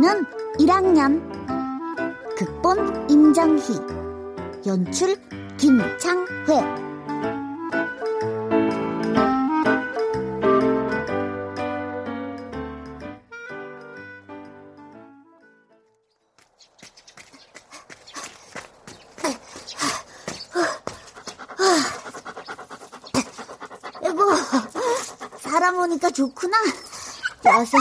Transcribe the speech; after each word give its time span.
재원이는 0.00 0.24
1학년. 0.58 1.20
극본 2.36 3.10
임정희. 3.10 3.62
연출 4.66 5.16
김창회. 5.58 6.80
사람 25.40 25.78
오니까 25.78 26.10
좋구나. 26.10 26.56
와서 27.44 27.76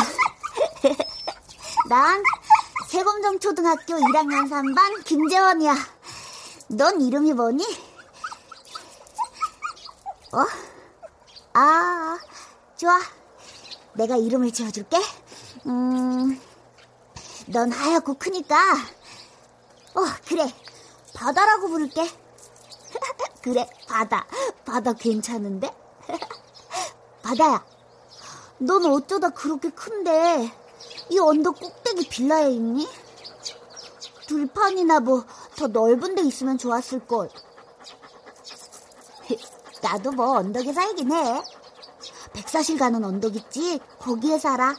난 1.90 2.22
세검정 2.88 3.40
초등학교 3.40 3.96
1학년 3.96 4.48
3반 4.48 5.04
김재원이야. 5.06 5.74
넌 6.68 7.02
이름이 7.02 7.34
뭐니? 7.34 7.64
어? 10.34 10.46
아 11.54 12.20
좋아. 12.78 13.00
내가 13.96 14.18
이름을 14.18 14.52
지어줄게. 14.52 15.00
음, 15.66 16.40
넌 17.48 17.72
하얗고 17.72 18.20
크니까. 18.20 18.56
어 19.96 20.02
그래. 20.28 20.46
바다라고 21.16 21.70
부를게. 21.70 22.08
그래 23.42 23.68
바다. 23.88 24.28
바다 24.64 24.94
괜찮은데? 24.94 25.76
바다야. 27.24 27.66
넌 28.60 28.86
어쩌다 28.86 29.30
그렇게 29.30 29.72
큰데 29.72 30.54
이 31.10 31.20
언덕 31.20 31.60
꼭대기 31.60 32.08
빌라에 32.10 32.52
있니? 32.52 32.88
들판이나 34.28 35.00
뭐 35.00 35.26
더 35.60 35.68
넓은 35.68 36.16
데 36.16 36.22
있으면 36.22 36.58
좋았을걸 36.58 37.30
나도 39.82 40.12
뭐 40.12 40.38
언덕에 40.38 40.72
살긴 40.72 41.12
해 41.12 41.42
백사실 42.32 42.78
가는 42.78 43.04
언덕 43.04 43.36
있지? 43.36 43.78
거기에 44.00 44.40
살아 44.40 44.74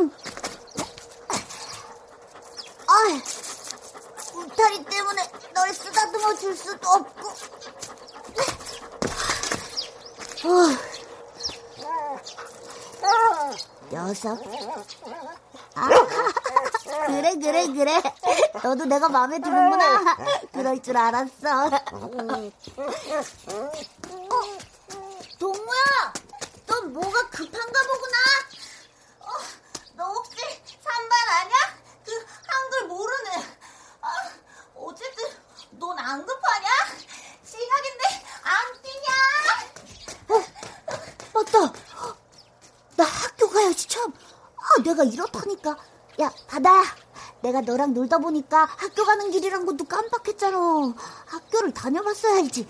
응. 0.00 0.10
아, 2.88 2.94
울타리 4.34 4.84
때문에 4.86 5.22
널 5.54 5.72
쓰다듬어 5.72 6.34
줄 6.34 6.56
수도 6.56 6.88
없고 6.88 7.28
어. 10.48 10.87
녀석. 13.90 14.38
아, 15.74 15.88
그래, 17.06 17.34
그래, 17.36 17.66
그래. 17.68 18.02
너도 18.62 18.84
내가 18.84 19.08
마음에 19.08 19.38
드는구나. 19.40 20.16
그럴 20.52 20.82
줄 20.82 20.96
알았어. 20.96 21.66
어, 21.66 21.70
동무야! 25.38 26.12
넌 26.66 26.92
뭐가 26.92 27.28
급한가 27.30 27.80
보구나? 27.86 28.16
어, 29.20 29.28
너 29.94 30.04
혹시 30.12 30.36
산반 30.82 31.28
아냐? 31.28 31.54
그, 32.04 32.26
한글 32.46 32.86
모르네. 32.88 33.30
아, 34.02 34.08
어쨌든, 34.76 35.24
넌 35.78 35.98
안 35.98 36.24
급하냐? 36.26 36.66
시작인데, 37.44 38.26
안 38.42 38.82
뛰냐? 38.82 39.08
맞다. 41.32 41.72
나 42.96 43.04
학교 43.04 43.48
가야지 43.48 43.86
참. 43.86 44.12
아, 44.56 44.77
내가 44.88 45.04
이렇다니까. 45.04 45.76
야, 46.20 46.32
바다야. 46.48 46.82
내가 47.42 47.60
너랑 47.60 47.94
놀다 47.94 48.18
보니까 48.18 48.64
학교 48.64 49.04
가는 49.04 49.30
길이란 49.30 49.64
것도 49.66 49.84
깜빡했잖아. 49.84 50.58
학교를 51.26 51.72
다녀봤어야지. 51.72 52.66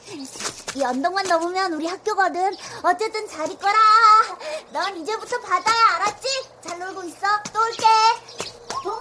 이 0.76 0.82
언덕만 0.84 1.26
넘으면 1.26 1.72
우리 1.74 1.86
학교거든. 1.86 2.54
어쨌든 2.82 3.26
잘 3.28 3.50
있거라. 3.52 3.78
넌 4.72 4.96
이제부터 4.98 5.38
바다야, 5.40 5.96
알았지? 5.96 6.28
잘 6.60 6.78
놀고 6.80 7.04
있어. 7.04 7.26
또 7.52 7.60
올게. 7.60 7.86
동무야, 8.82 8.98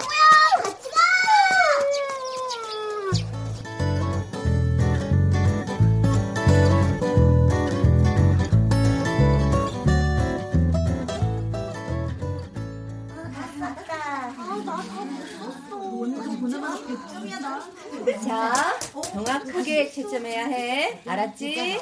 자, 18.24 18.78
정확하게 19.12 19.90
채점해야 19.90 20.46
해. 20.46 21.02
알았지? 21.06 21.80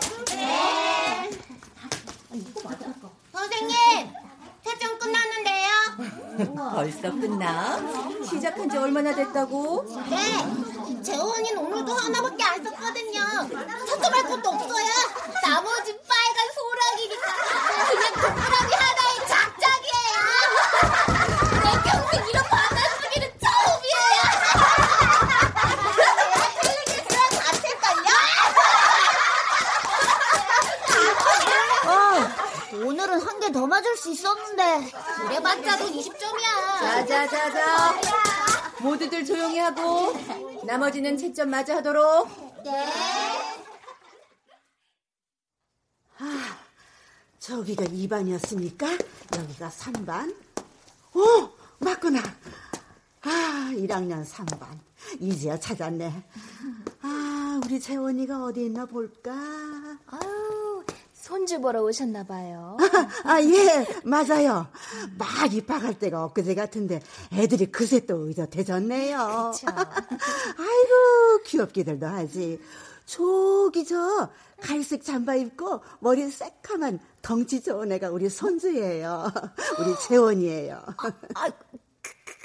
선생님, 3.32 4.12
채점 4.64 4.98
끝났는데요. 4.98 5.68
벌써 6.74 7.10
끝나? 7.12 7.78
시작한 8.24 8.68
지 8.68 8.76
얼마나 8.76 9.14
됐다고? 9.14 9.84
네, 10.10 11.02
재원이는 11.02 11.58
오늘도 11.58 11.92
하나밖에 11.92 12.42
안 12.44 12.64
썼거든요. 12.64 13.20
채점할 13.86 14.22
것도 14.24 14.48
없어요. 14.50 14.86
나머지 15.42 15.96
빨간 16.08 16.48
소라기니까 16.54 17.32
그냥 17.88 18.12
동그라미 18.14 18.72
하나의 18.74 19.28
작작이에요. 19.28 20.16
내 21.62 21.66
평생 21.90 22.28
이런 22.28 22.38
바다 22.44 22.76
쓰기는 23.00 23.24
처음이에요. 23.40 24.20
틀리겠어요? 26.60 27.24
다 27.40 27.42
틀걸요? 27.62 28.10
오늘은 32.86 33.10
한 33.20 33.36
개 33.40 33.46
더 33.52 33.64
맞을 33.66 33.96
수 33.96 34.10
있었는데 34.10 34.90
그래봤자도 35.22 35.86
20점이야. 35.86 36.46
자자자자. 37.26 38.00
모두들 38.82 39.24
조용히 39.24 39.58
하고 39.58 40.12
나머지는 40.64 41.16
채점 41.16 41.50
마저 41.50 41.74
하도록. 41.76 42.28
네. 42.64 42.86
저기가 47.38 47.84
2반이었으니까 47.84 49.06
여기가 49.38 49.68
3반. 49.70 50.34
어, 51.14 51.52
맞구나. 51.78 52.20
아, 53.22 53.70
1학년 53.72 54.26
3반. 54.26 54.66
이제야 55.20 55.58
찾았네. 55.58 56.24
아, 57.02 57.60
우리 57.64 57.80
재원이가 57.80 58.44
어디 58.44 58.64
있나 58.66 58.84
볼까? 58.86 59.32
아유, 60.06 60.65
손주 61.26 61.60
보러 61.60 61.82
오셨나 61.82 62.22
봐요. 62.22 62.76
아, 63.24 63.42
예, 63.42 63.84
맞아요. 64.04 64.68
막 65.18 65.52
입학할 65.52 65.98
때가 65.98 66.24
엊그제 66.26 66.54
같은데 66.54 67.02
애들이 67.32 67.66
그새 67.66 68.06
또 68.06 68.28
의젓해졌네요. 68.28 69.50
그쵸. 69.52 69.66
아이고, 69.76 71.42
귀엽기들도 71.44 72.06
하지. 72.06 72.60
저기 73.06 73.84
저 73.84 74.30
갈색 74.60 75.02
잠바 75.02 75.34
입고 75.34 75.80
머리 75.98 76.30
새카만 76.30 77.00
덩치 77.22 77.60
좋은 77.60 77.90
애가 77.90 78.10
우리 78.10 78.28
손주예요. 78.28 79.26
우리 79.80 79.98
재원이에요. 80.06 80.80
아, 81.34 81.50
그, 81.50 81.78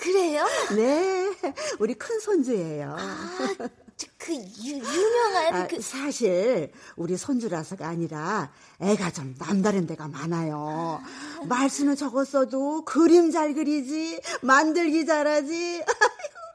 그래요? 0.02 0.46
네, 0.76 1.32
우리 1.80 1.94
큰 1.94 2.20
손주예요. 2.20 2.98
저, 3.96 4.08
그 4.18 4.34
유, 4.34 4.78
유명한 4.78 5.54
아, 5.54 5.68
그 5.68 5.80
사실 5.80 6.72
우리 6.96 7.16
손주라서가 7.18 7.88
아니라 7.88 8.52
애가 8.80 9.12
좀 9.12 9.36
남다른 9.38 9.86
데가 9.86 10.08
많아요. 10.08 11.00
말수는 11.48 11.96
적었어도 11.96 12.84
그림 12.84 13.30
잘 13.30 13.54
그리지, 13.54 14.20
만들기 14.42 15.06
잘하지. 15.06 15.84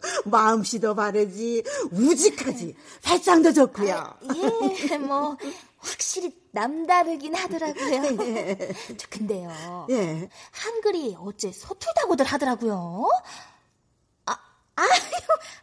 마음씨 0.24 0.80
도 0.80 0.94
바르지, 0.94 1.62
우직하지, 1.90 2.74
발장도 3.02 3.52
좋고요. 3.52 3.94
아, 3.94 4.18
예, 4.90 4.98
뭐 4.98 5.36
확실히 5.78 6.34
남다르긴 6.52 7.34
하더라고요. 7.34 8.16
저 8.96 9.08
근데요. 9.10 9.86
예. 9.90 10.28
한글이 10.50 11.16
어째 11.18 11.52
서툴다고들 11.52 12.24
하더라고요. 12.24 13.08
아, 14.26 14.38
아유, 14.76 14.88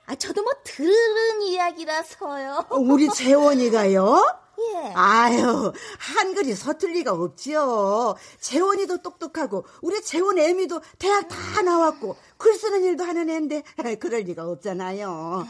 아, 0.05 0.15
저도 0.15 0.43
뭐 0.43 0.53
들은 0.63 1.41
이야기라서요. 1.41 2.67
우리 2.71 3.09
재원이가요? 3.09 4.42
예. 4.59 4.93
아유, 4.95 5.73
한글이 5.97 6.53
서툴 6.55 6.91
리가 6.93 7.11
없지요. 7.13 8.15
재원이도 8.39 9.01
똑똑하고, 9.01 9.65
우리 9.81 10.01
재원 10.01 10.37
애미도 10.37 10.81
대학 10.99 11.27
다 11.27 11.61
나왔고, 11.61 12.15
글 12.37 12.53
쓰는 12.55 12.83
일도 12.83 13.03
하는 13.03 13.29
애인데, 13.29 13.63
그럴 13.99 14.21
리가 14.21 14.45
없잖아요. 14.47 15.47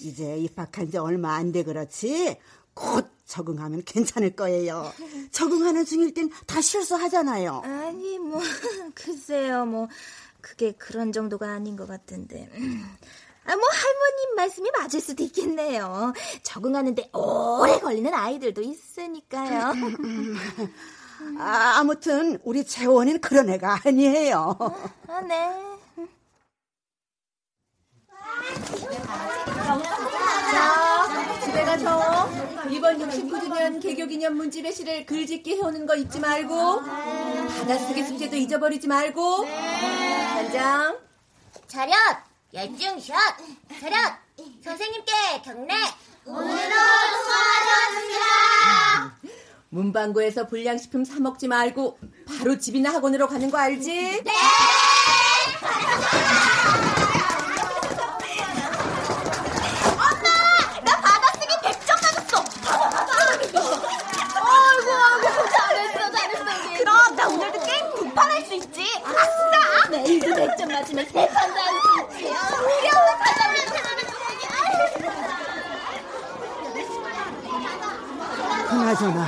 이제 0.00 0.36
입학한 0.38 0.90
지 0.90 0.98
얼마 0.98 1.34
안 1.34 1.52
돼 1.52 1.64
그렇지? 1.64 2.38
곧 2.74 3.10
적응하면 3.24 3.82
괜찮을 3.84 4.36
거예요. 4.36 4.92
적응하는 5.32 5.84
중일 5.84 6.12
땐 6.14 6.30
다 6.46 6.60
실수하잖아요. 6.60 7.62
아니, 7.64 8.18
뭐, 8.18 8.40
글쎄요, 8.94 9.64
뭐, 9.64 9.88
그게 10.40 10.72
그런 10.72 11.10
정도가 11.12 11.48
아닌 11.50 11.74
것 11.76 11.88
같은데. 11.88 12.48
음. 13.46 13.50
아, 13.50 13.56
뭐, 13.56 13.64
할머님 13.68 14.34
말씀이 14.36 14.70
맞을 14.78 15.00
수도 15.00 15.22
있겠네요. 15.24 16.12
적응하는데 16.42 17.10
오래 17.12 17.78
걸리는 17.78 18.12
아이들도 18.12 18.60
있으니까요. 18.62 19.72
아, 21.38 21.74
아무튼, 21.78 22.38
우리 22.44 22.64
재원이는 22.64 23.20
그런 23.20 23.48
애가 23.50 23.80
아니에요. 23.84 24.56
아, 25.08 25.20
네. 25.20 25.62
집에 31.44 31.64
가서 31.64 32.28
이번 32.70 32.98
69주년 32.98 33.80
개교기념 33.80 34.34
문지배시를 34.36 35.06
글짓기 35.06 35.56
해오는 35.56 35.86
거 35.86 35.94
잊지 35.94 36.18
말고 36.20 36.80
받아쓰기 36.82 38.02
숙제도 38.04 38.36
잊어버리지 38.36 38.88
말고 38.88 39.44
단장 39.46 40.98
차렷! 41.68 42.25
열중샷! 42.56 43.14
차렷! 43.80 44.16
선생님께 44.64 45.12
경례! 45.44 45.74
오늘도 46.24 46.74
수고하셨습니다! 47.22 49.18
문방구에서 49.68 50.46
불량식품 50.46 51.04
사 51.04 51.20
먹지 51.20 51.48
말고 51.48 51.98
바로 52.26 52.58
집이나 52.58 52.94
학원으로 52.94 53.28
가는 53.28 53.50
거 53.50 53.58
알지? 53.58 54.22
네! 54.24 54.32
나 60.84 61.00
받아쓰기 61.00 61.46
100점 61.62 61.94
맞았어! 62.02 62.44
아이고, 64.34 64.90
아이고, 64.92 65.48
잘했어, 65.50 66.10
잘했어. 66.12 66.78
그럼 66.78 67.16
나 67.16 67.28
오늘도 67.28 67.60
게임 67.64 67.94
두판 67.96 68.30
할 68.30 68.44
수 68.46 68.54
있지? 68.54 68.86
아싸! 69.04 69.88
매일도 69.90 70.26
100점 70.26 70.72
맞으면 70.72 71.04
세 71.06 71.26
판도 71.28 71.60
할수 71.60 72.14
있지. 72.14 72.24
우리 72.26 72.88
엄마 72.88 73.18
받아오는 73.18 73.66
사람은 73.68 74.06
그나저나, 78.86 79.26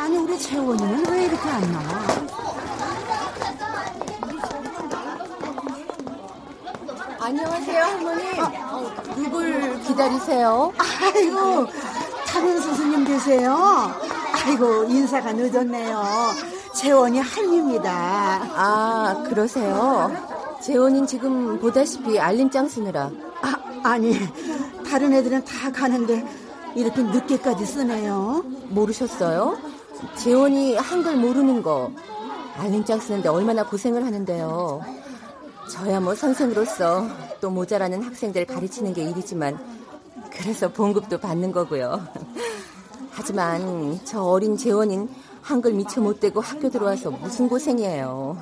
아니, 0.00 0.16
우리 0.16 0.36
재원이는 0.36 1.06
왜 1.08 1.26
이렇게 1.26 1.48
안 1.48 1.60
나와? 1.70 1.84
안녕하세요 7.20 7.82
할머니 7.84 8.40
어, 8.40 8.92
누굴 9.14 9.80
기다리세요? 9.82 10.72
아이고, 10.76 11.66
다른 12.26 12.60
선생님 12.60 13.04
계세요? 13.04 13.92
아이고, 14.44 14.84
인사가 14.86 15.32
늦었네요. 15.32 16.02
재원이 16.74 17.20
할미입니다. 17.20 17.90
아 18.56 19.24
그러세요? 19.28 20.10
재원인 20.60 21.06
지금 21.06 21.60
보다시피 21.60 22.18
알림장 22.18 22.68
쓰느라 22.68 23.08
아, 23.40 23.54
아니, 23.84 24.18
다른 24.90 25.12
애들은 25.12 25.44
다 25.44 25.70
가는데 25.70 26.43
이렇게 26.74 27.02
늦게까지 27.02 27.64
쓰네요. 27.66 28.44
모르셨어요? 28.68 29.58
재원이 30.16 30.76
한글 30.76 31.16
모르는 31.16 31.62
거 31.62 31.90
알림장 32.56 33.00
쓰는데 33.00 33.28
얼마나 33.28 33.64
고생을 33.64 34.04
하는데요. 34.04 34.82
저야 35.70 36.00
뭐 36.00 36.14
선생으로서 36.14 37.06
또 37.40 37.50
모자라는 37.50 38.02
학생들 38.02 38.44
가르치는 38.46 38.92
게 38.92 39.02
일이지만 39.04 39.58
그래서 40.30 40.68
봉급도 40.68 41.18
받는 41.18 41.52
거고요. 41.52 42.06
하지만 43.10 44.00
저 44.04 44.22
어린 44.22 44.56
재원인 44.56 45.08
한글 45.42 45.72
미처 45.72 46.00
못 46.00 46.20
되고 46.20 46.40
학교 46.40 46.70
들어와서 46.70 47.10
무슨 47.10 47.48
고생이에요. 47.48 48.36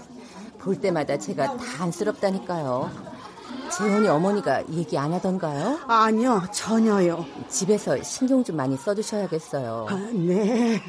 볼 0.59 0.81
때마다 0.81 1.19
제가 1.19 1.57
다 1.57 1.65
안쓰럽다니까요. 1.81 3.12
재원이 3.77 4.07
어머니가 4.07 4.69
얘기 4.71 4.99
안 4.99 5.13
하던가요? 5.13 5.81
아니요, 5.87 6.43
전혀요. 6.53 7.25
집에서 7.49 8.03
신경 8.03 8.45
좀 8.45 8.57
많이 8.57 8.77
써주셔야겠어요. 8.77 9.87
아, 9.89 9.95
네. 10.13 10.83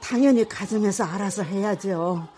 당연히 0.00 0.46
가정에서 0.46 1.04
알아서 1.04 1.42
해야죠. 1.42 2.28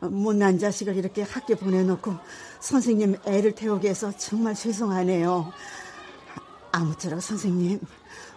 못난 0.00 0.58
자식을 0.58 0.96
이렇게 0.96 1.22
학교 1.22 1.56
보내놓고 1.56 2.14
선생님 2.60 3.16
애를 3.24 3.52
태우게 3.52 3.88
해서 3.88 4.12
정말 4.16 4.54
죄송하네요. 4.54 5.52
아무쪼록 6.70 7.20
선생님 7.20 7.80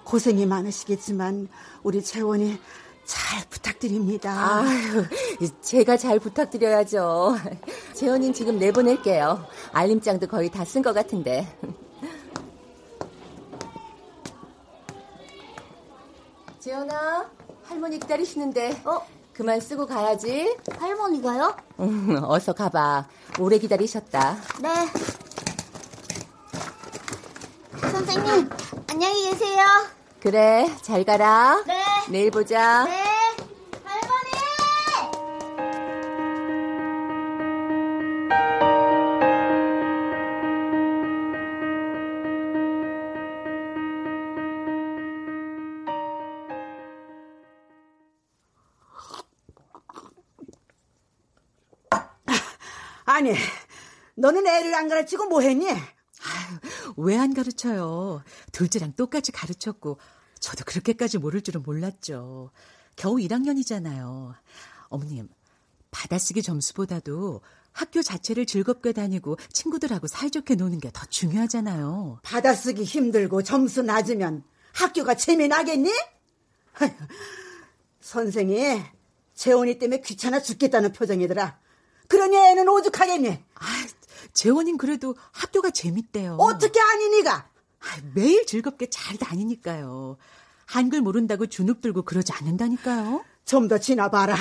고생이 0.03 0.45
많으시겠지만 0.45 1.47
우리 1.83 2.03
재원이 2.03 2.59
잘 3.07 3.42
부탁드립니다. 3.50 4.59
아유, 4.62 5.06
제가 5.62 5.95
잘 5.98 6.19
부탁드려야죠. 6.19 7.38
재원님 7.94 8.33
지금 8.33 8.59
내보낼게요. 8.59 9.45
알림장도 9.71 10.27
거의 10.27 10.50
다 10.51 10.63
쓴 10.65 10.81
것 10.83 10.94
같은데. 10.94 11.48
재원아, 16.59 17.30
할머니 17.63 18.00
기다리시는데. 18.00 18.81
어? 18.86 19.06
그만 19.33 19.60
쓰고 19.60 19.86
가야지. 19.86 20.57
할머니가요? 20.80 21.56
음, 21.80 22.19
어서 22.24 22.53
가봐. 22.53 23.07
오래 23.39 23.57
기다리셨다. 23.60 24.38
네. 24.62 24.69
선생님, 27.92 28.50
안녕히 28.89 29.30
계세요. 29.30 29.63
그래, 30.19 30.67
잘 30.81 31.03
가라. 31.03 31.63
네. 31.67 31.83
내일 32.09 32.31
보자. 32.31 32.85
네. 32.85 32.91
할머니! 33.83 34.31
아니, 53.05 53.33
너는 54.15 54.45
애를 54.45 54.74
안 54.75 54.89
가르치고 54.89 55.25
뭐 55.25 55.41
했니? 55.41 55.67
왜 56.98 57.18
안 57.18 57.34
가르쳐요? 57.34 58.24
둘째랑 58.51 58.94
똑같이 58.94 59.32
가르쳤고, 59.32 59.98
저도 60.39 60.63
그렇게까지 60.66 61.18
모를 61.18 61.42
줄은 61.42 61.63
몰랐죠. 61.63 62.51
겨우 62.96 63.16
1학년이잖아요. 63.16 64.34
어머님, 64.89 65.30
받아쓰기 65.92 66.42
점수보다도 66.44 67.42
학교 67.72 68.01
자체를 68.01 68.46
즐겁게 68.48 68.92
다니고 68.92 69.38
친구들하고 69.54 70.08
사이좋게 70.08 70.56
노는 70.56 70.80
게 70.80 70.89
더 70.92 71.06
중요하잖아요. 71.06 72.20
받아쓰기 72.24 72.84
힘들고 72.84 73.44
점수 73.44 73.84
낮으면 73.84 74.44
학교가 74.74 75.13
재미나겠니? 75.16 75.92
아휴, 76.80 76.89
선생이 78.01 78.82
재원이 79.36 79.77
때문에 79.80 80.01
귀찮아 80.01 80.42
죽겠다는 80.42 80.94
표정이더라. 80.94 81.60
그러니 82.08 82.36
애는 82.38 82.68
오죽하겠니? 82.68 83.30
아, 83.56 83.88
재원님 84.41 84.77
그래도 84.77 85.15
학교가 85.32 85.72
재밌대요. 85.72 86.36
어떻게 86.39 86.79
아니 86.79 87.10
니가? 87.10 87.50
아, 87.79 87.86
매일 88.13 88.46
즐겁게 88.46 88.88
잘 88.88 89.17
다니니까요. 89.17 90.17
한글 90.67 91.01
모른다고 91.01 91.48
주눅 91.48 91.82
들고 91.82 92.03
그러지 92.03 92.34
않는다니까요. 92.34 93.25
좀 93.46 93.67
더 93.67 93.79
지나봐라. 93.79 94.36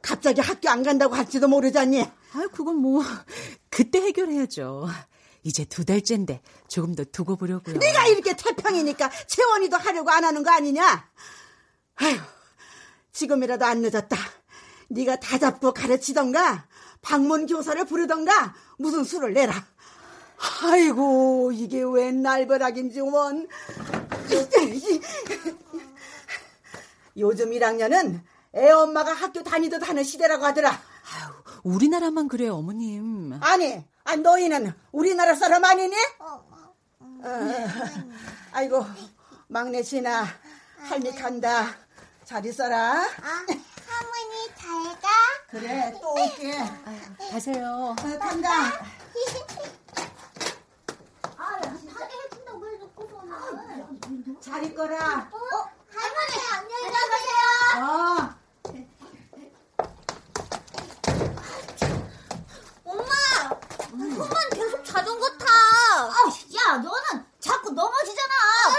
갑자기 0.00 0.40
학교 0.40 0.70
안 0.70 0.82
간다고 0.82 1.14
할지도 1.14 1.46
모르잖니. 1.46 2.00
아, 2.02 2.48
그건 2.54 2.76
뭐 2.76 3.02
그때 3.68 4.00
해결해야죠. 4.00 4.88
이제 5.42 5.66
두 5.66 5.84
달째인데 5.84 6.40
조금 6.68 6.94
더 6.94 7.04
두고 7.04 7.36
보려고요. 7.36 7.76
네가 7.76 8.06
이렇게 8.06 8.34
태평이니까 8.34 9.10
재원이도 9.26 9.76
하려고 9.76 10.10
안 10.10 10.24
하는 10.24 10.42
거 10.42 10.50
아니냐? 10.50 11.10
아휴, 11.96 12.16
지금이라도 13.12 13.66
안 13.66 13.82
늦었다. 13.82 14.16
네가 14.88 15.16
다 15.20 15.36
잡고 15.38 15.74
가르치던가 15.74 16.66
방문 17.08 17.46
교사를 17.46 17.82
부르던가 17.86 18.54
무슨 18.76 19.02
수를 19.02 19.32
내라. 19.32 19.54
아이고 20.62 21.52
이게 21.54 21.82
웬 21.82 22.20
날벼락인지 22.22 23.00
원. 23.00 23.48
요즘 27.16 27.50
1학년은 27.50 28.20
애 28.54 28.70
엄마가 28.70 29.14
학교 29.14 29.42
다니듯 29.42 29.88
하는 29.88 30.04
시대라고 30.04 30.44
하더라. 30.44 30.70
아유, 30.70 31.32
우리나라만 31.64 32.28
그래요, 32.28 32.56
어머님. 32.56 33.32
아니, 33.40 33.82
아, 34.04 34.16
너희는 34.16 34.74
우리나라 34.92 35.34
사람 35.34 35.64
아니니? 35.64 35.96
어, 36.18 36.44
아이고, 38.52 38.84
막내 39.48 39.82
진아, 39.82 40.26
할미 40.82 41.12
간다. 41.12 41.74
잘 42.24 42.44
있어라. 42.44 43.02
아, 43.88 43.94
할머니 43.94 44.48
잘 44.54 45.00
가. 45.00 45.08
그래, 45.50 45.92
또 46.00 46.12
올게. 46.12 46.58
가세요. 47.30 47.94
어, 47.98 48.18
간다. 48.18 48.50
아, 51.36 51.60
타게 51.60 52.14
해준다고 52.24 52.68
해놓고서는. 52.68 54.40
잘 54.40 54.64
있거라. 54.64 55.28
어, 55.30 55.38
할머니 55.90 56.32
안녕히 56.52 56.90
가세요. 56.90 57.38
어. 57.82 58.38
엄마, 62.84 63.12
그만 63.90 64.50
계속 64.50 64.84
자전거 64.84 65.28
타. 65.38 65.46
아, 65.46 66.14
야, 66.56 66.76
너는 66.78 67.24
자꾸 67.48 67.70
넘어지잖아. 67.70 68.34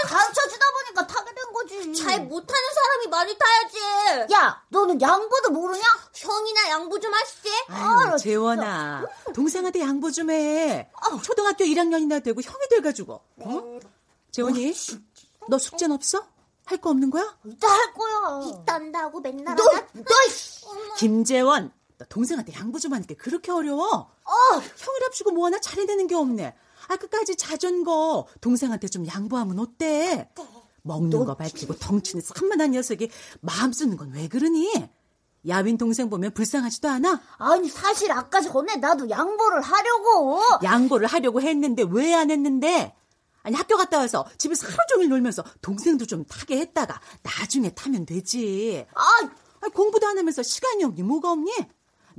가르쳐 0.06 0.48
주다 0.48 0.66
보니까 0.72 1.06
타게 1.06 1.34
된 1.34 1.52
거지. 1.52 1.92
잘 1.94 2.20
못하는 2.24 2.62
사람이 2.74 3.06
많이 3.08 3.36
타야지. 3.36 4.32
야, 4.32 4.62
너는 4.68 5.00
양보도 5.00 5.50
모르냐? 5.50 5.82
형이나 6.14 6.68
양보 6.70 6.98
좀 7.00 7.12
하시지. 7.12 7.48
아유, 7.68 8.16
재원아. 8.18 9.04
동생한테 9.34 9.80
양보 9.80 10.10
좀 10.10 10.30
해. 10.30 10.88
초등학교 11.22 11.64
1학년이나 11.64 12.22
되고 12.22 12.40
형이 12.40 12.68
돼가지고. 12.70 13.12
어? 13.38 13.80
재원이, 14.30 14.72
너 15.48 15.58
숙제는 15.58 15.94
없어? 15.96 16.24
할 16.66 16.78
거 16.78 16.90
없는 16.90 17.10
거야? 17.10 17.36
이따 17.44 17.66
할 17.68 17.92
거야. 17.92 18.40
이따 18.62 18.74
한다고 18.74 19.18
맨날 19.20 19.56
너, 19.56 19.64
하나? 19.64 19.84
너, 19.92 20.04
김재원, 20.98 21.72
너 21.98 22.04
동생한테 22.08 22.52
양보 22.54 22.78
좀 22.78 22.92
하는 22.92 23.04
게 23.06 23.14
그렇게 23.16 23.50
어려워? 23.50 23.88
어, 24.24 24.32
형이랍시고 24.76 25.32
뭐 25.32 25.46
하나 25.46 25.58
잘해내는 25.60 26.06
게 26.06 26.14
없네. 26.14 26.54
아, 26.90 26.96
끝까지 26.96 27.36
자전거 27.36 28.26
동생한테 28.40 28.88
좀 28.88 29.06
양보하면 29.06 29.60
어때? 29.60 30.28
먹는 30.82 31.24
거 31.24 31.36
밝히고 31.36 31.76
덩치는 31.76 32.20
산만한 32.22 32.72
녀석이 32.72 33.10
마음 33.42 33.72
쓰는 33.72 33.96
건 33.96 34.10
왜 34.12 34.26
그러니? 34.26 34.72
야윈 35.46 35.78
동생 35.78 36.10
보면 36.10 36.32
불쌍하지도 36.34 36.88
않아? 36.88 37.20
아니 37.38 37.68
사실 37.68 38.10
아까 38.10 38.40
전에 38.40 38.76
나도 38.76 39.08
양보를 39.08 39.60
하려고. 39.62 40.40
양보를 40.64 41.06
하려고 41.06 41.40
했는데 41.40 41.84
왜 41.88 42.12
안 42.12 42.30
했는데? 42.30 42.94
아니 43.42 43.54
학교 43.56 43.76
갔다 43.76 43.98
와서 43.98 44.26
집에서 44.36 44.66
하루 44.66 44.76
종일 44.90 45.08
놀면서 45.10 45.44
동생도 45.62 46.06
좀 46.06 46.24
타게 46.24 46.58
했다가 46.58 47.00
나중에 47.22 47.70
타면 47.70 48.04
되지. 48.04 48.84
아, 48.94 49.02
아니, 49.60 49.72
공부도 49.72 50.06
안 50.08 50.18
하면서 50.18 50.42
시간이 50.42 50.82
없니 50.84 51.02
뭐가 51.04 51.30
없니? 51.32 51.52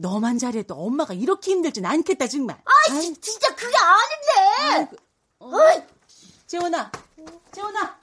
너만 0.01 0.37
잘해도 0.39 0.73
엄마가 0.75 1.13
이렇게 1.13 1.51
힘들진 1.51 1.85
않겠다 1.85 2.27
정말. 2.27 2.59
아이, 2.65 3.13
진짜 3.21 3.55
그게 3.55 3.75
아닌데. 3.77 4.97
어. 5.39 5.49
어이, 5.55 5.81
재원아, 6.47 6.91
재원아. 7.53 7.99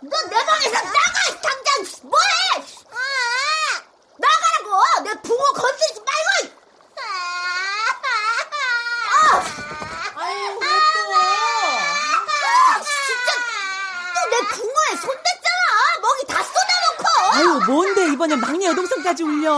너 0.00 0.16
내 0.30 0.44
방에서 0.44 0.70
나가 0.70 1.40
당장 1.42 1.84
뭐해? 2.02 2.24
나가라고. 4.18 5.02
내 5.04 5.14
붕어 5.22 5.42
건들지 5.52 6.00
말고. 6.00 6.28
아, 9.10 9.12
아유 10.22 10.58
왜 10.60 10.66
아, 10.66 10.68
진짜 12.82 13.30
또 14.14 14.16
내 14.30 14.34
붕어에 14.46 14.90
손댔잖아. 15.02 15.62
먹이 16.00 16.20
다 16.28 16.32
쏟 16.44 16.52
아유 17.38 17.60
뭔데 17.66 18.12
이번에 18.12 18.34
막내 18.36 18.66
여동생까지 18.66 19.22
울려? 19.22 19.52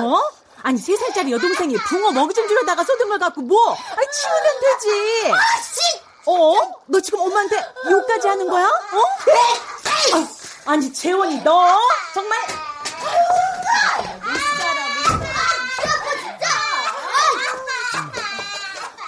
뭐? 0.00 0.30
아니 0.62 0.78
세 0.78 0.94
살짜리 0.96 1.32
여동생이 1.32 1.74
붕어 1.76 2.12
먹이 2.12 2.34
좀 2.34 2.46
주려다가 2.46 2.84
쏟은 2.84 3.08
걸 3.08 3.18
갖고 3.18 3.40
뭐? 3.40 3.72
아니 3.72 4.06
치우면 4.12 4.60
되지. 4.60 5.32
아 5.32 5.60
씨. 5.62 6.00
어? 6.26 6.54
너 6.86 7.00
지금 7.00 7.20
엄마한테 7.20 7.56
욕까지 7.90 8.28
하는 8.28 8.48
거야? 8.48 8.66
어? 8.66 9.02
아, 10.66 10.72
아니 10.72 10.92
재원이 10.92 11.42
너 11.42 11.78
정말 12.14 12.38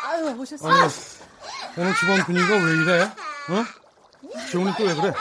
아유 0.07 0.35
오셨어. 0.39 0.69
아니, 0.69 0.93
오늘 1.77 1.95
집안 1.97 2.25
분위기가 2.25 2.55
왜 2.57 2.73
이래? 2.77 3.03
어? 3.05 3.65
재훈이 4.51 4.73
또 4.77 4.85
왜 4.85 4.95
그래? 4.95 5.13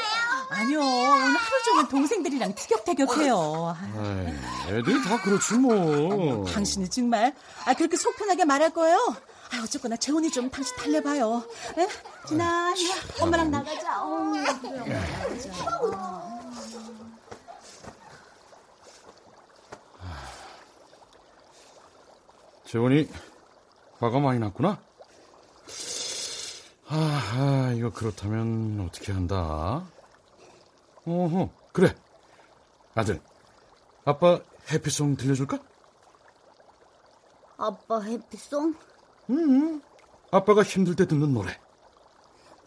아니요 0.54 0.80
오늘 0.80 1.36
하루 1.36 1.64
종일 1.66 1.88
동생들이랑 1.90 2.54
티격태격해요. 2.56 3.76
아이, 3.98 4.74
애들이 4.78 5.04
다 5.04 5.22
그렇지 5.22 5.56
뭐. 5.56 6.46
당신이 6.46 6.90
정말 6.90 7.34
아 7.66 7.74
그렇게 7.74 7.98
속 7.98 8.16
편하게 8.16 8.46
말할 8.46 8.72
거예요? 8.72 8.98
아 9.52 9.62
어쨌거나 9.64 9.96
재훈이 9.98 10.32
좀 10.32 10.50
당신 10.50 10.76
달래봐요. 10.78 11.44
에? 11.78 11.88
진아, 12.28 12.74
이리 12.76 12.90
와. 12.90 12.96
엄마랑 13.22 13.52
나가자. 13.52 14.04
어, 14.04 14.32
그래, 14.62 14.80
엄마 14.80 14.94
나가자. 14.96 16.44
재훈이 22.66 23.08
화가 24.00 24.20
많이 24.20 24.40
났구나? 24.40 24.80
아, 26.90 27.74
이거 27.76 27.90
그렇다면 27.92 28.86
어떻게 28.88 29.12
한다? 29.12 29.86
어허, 31.06 31.50
그래. 31.72 31.94
아들, 32.96 33.22
아빠 34.06 34.40
해피송 34.72 35.16
들려줄까? 35.18 35.60
아빠 37.58 38.02
해피송 38.02 38.76
응, 39.32 39.82
아빠가 40.32 40.64
힘들 40.64 40.96
때 40.96 41.06
듣는 41.08 41.34
노래. 41.34 41.60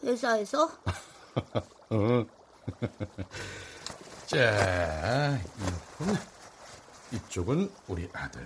회사에서 0.03 0.65
어. 1.91 2.27
자, 4.27 5.39
이건 5.39 6.17
이쪽은 7.13 7.71
우리 7.87 8.09
아들, 8.13 8.43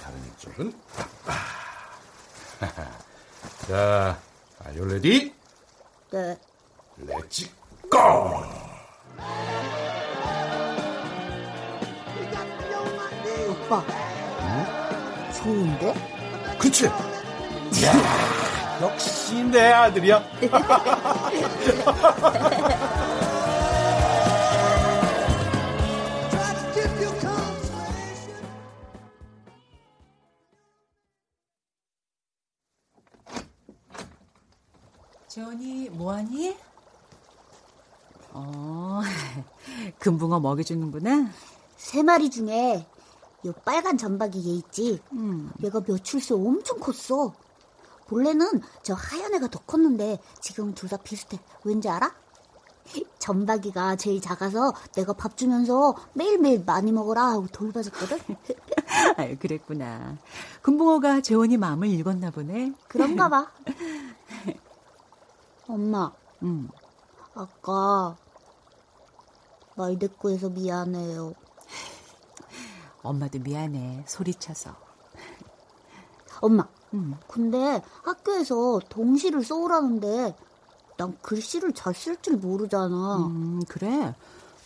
다른 0.00 0.26
이쪽은 0.32 0.72
아빠. 0.96 1.34
자, 3.68 4.18
are 4.64 4.78
you 4.78 4.84
ready? 4.90 5.34
네. 6.10 6.38
Let's 7.06 7.48
go! 7.88 8.42
오빠. 13.48 13.82
좋은데? 15.32 15.94
그치? 16.58 16.86
야, 16.86 16.92
역시 18.82 19.42
내 19.44 19.72
아들이야. 19.72 20.22
재원이 35.28 35.90
뭐하니? 35.90 36.56
어, 38.32 39.00
금붕어 39.98 40.40
먹여주는구나. 40.40 41.30
세 41.76 42.02
마리 42.02 42.30
중에 42.30 42.86
요 43.46 43.52
빨간 43.64 43.96
점박이 43.96 44.48
얘 44.48 44.52
있지? 44.54 45.00
음. 45.12 45.50
얘가 45.62 45.80
며칠 45.80 46.20
새 46.20 46.34
엄청 46.34 46.78
컸어. 46.78 47.32
본래는 48.06 48.60
저 48.82 48.94
하얀 48.94 49.34
애가 49.34 49.48
더 49.48 49.60
컸는데 49.60 50.18
지금은 50.40 50.74
둘다 50.74 50.98
비슷해. 50.98 51.38
왠지 51.64 51.88
알아? 51.88 52.12
점박이가 53.18 53.96
제일 53.96 54.20
작아서 54.20 54.72
내가 54.94 55.12
밥 55.12 55.36
주면서 55.36 55.94
매일매일 56.12 56.64
많이 56.66 56.92
먹어라 56.92 57.24
하고 57.28 57.46
돌봐줬거든? 57.46 58.18
아유, 59.16 59.36
그랬구나. 59.38 60.18
금붕어가 60.62 61.20
재원이 61.20 61.56
마음을 61.56 61.88
읽었나 61.88 62.30
보네. 62.30 62.74
그런가 62.88 63.28
봐. 63.28 63.50
엄마, 65.68 66.12
음. 66.42 66.68
아까 67.34 68.16
말대꾸해서 69.76 70.50
미안해요. 70.50 71.34
엄마도 73.02 73.38
미안해. 73.38 74.04
소리쳐서. 74.06 74.74
엄마, 76.40 76.66
음. 76.94 77.16
근데 77.28 77.82
학교에서 78.02 78.80
동시를 78.88 79.44
써오라는데 79.44 80.36
난 80.96 81.16
글씨를 81.22 81.72
잘 81.72 81.94
쓸 81.94 82.20
줄 82.20 82.36
모르잖아. 82.36 83.16
음, 83.26 83.62
그래. 83.68 84.14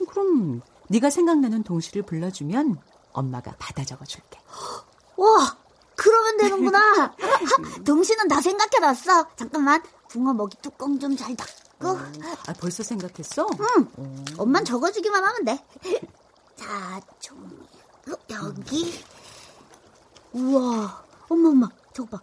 그럼 0.09 0.62
네가 0.88 1.11
생각나는 1.11 1.62
동시를 1.62 2.02
불러주면 2.02 2.78
엄마가 3.12 3.54
받아 3.59 3.85
적어줄게. 3.85 4.40
와, 5.16 5.56
그러면 5.94 6.37
되는구나. 6.38 7.14
동시는 7.87 8.26
다 8.26 8.40
생각해놨어. 8.40 9.28
잠깐만, 9.37 9.80
붕어 10.09 10.33
먹이 10.33 10.56
뚜껑 10.61 10.99
좀잘 10.99 11.37
닫고. 11.37 11.63
아, 11.90 12.52
벌써 12.60 12.82
생각했어? 12.82 13.46
응. 13.98 14.24
엄만 14.38 14.64
적어주기만 14.64 15.22
하면 15.24 15.44
돼. 15.44 15.58
자, 16.56 17.00
종이. 17.20 17.54
어, 18.08 18.12
여기. 18.30 19.02
우와, 20.32 21.04
엄마, 21.28 21.48
엄마, 21.48 21.68
저거 21.92 22.16
봐. 22.18 22.22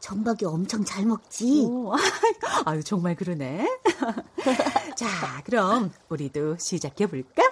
전박이 0.00 0.44
엄청 0.44 0.84
잘 0.84 1.06
먹지? 1.06 1.64
오, 1.66 1.94
아유, 2.66 2.84
정말 2.84 3.16
그러네. 3.16 3.66
자, 4.96 5.42
그럼 5.44 5.90
우리도 6.10 6.58
시작해 6.58 7.06
볼까? 7.06 7.42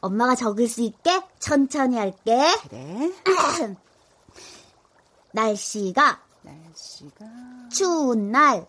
엄마가 0.00 0.34
적을 0.34 0.68
수 0.68 0.82
있게 0.82 1.22
천천히 1.38 1.96
할게. 1.96 2.36
그래. 2.68 3.10
날씨가 5.32 6.20
날씨가 6.42 7.26
추운 7.72 8.30
날 8.30 8.66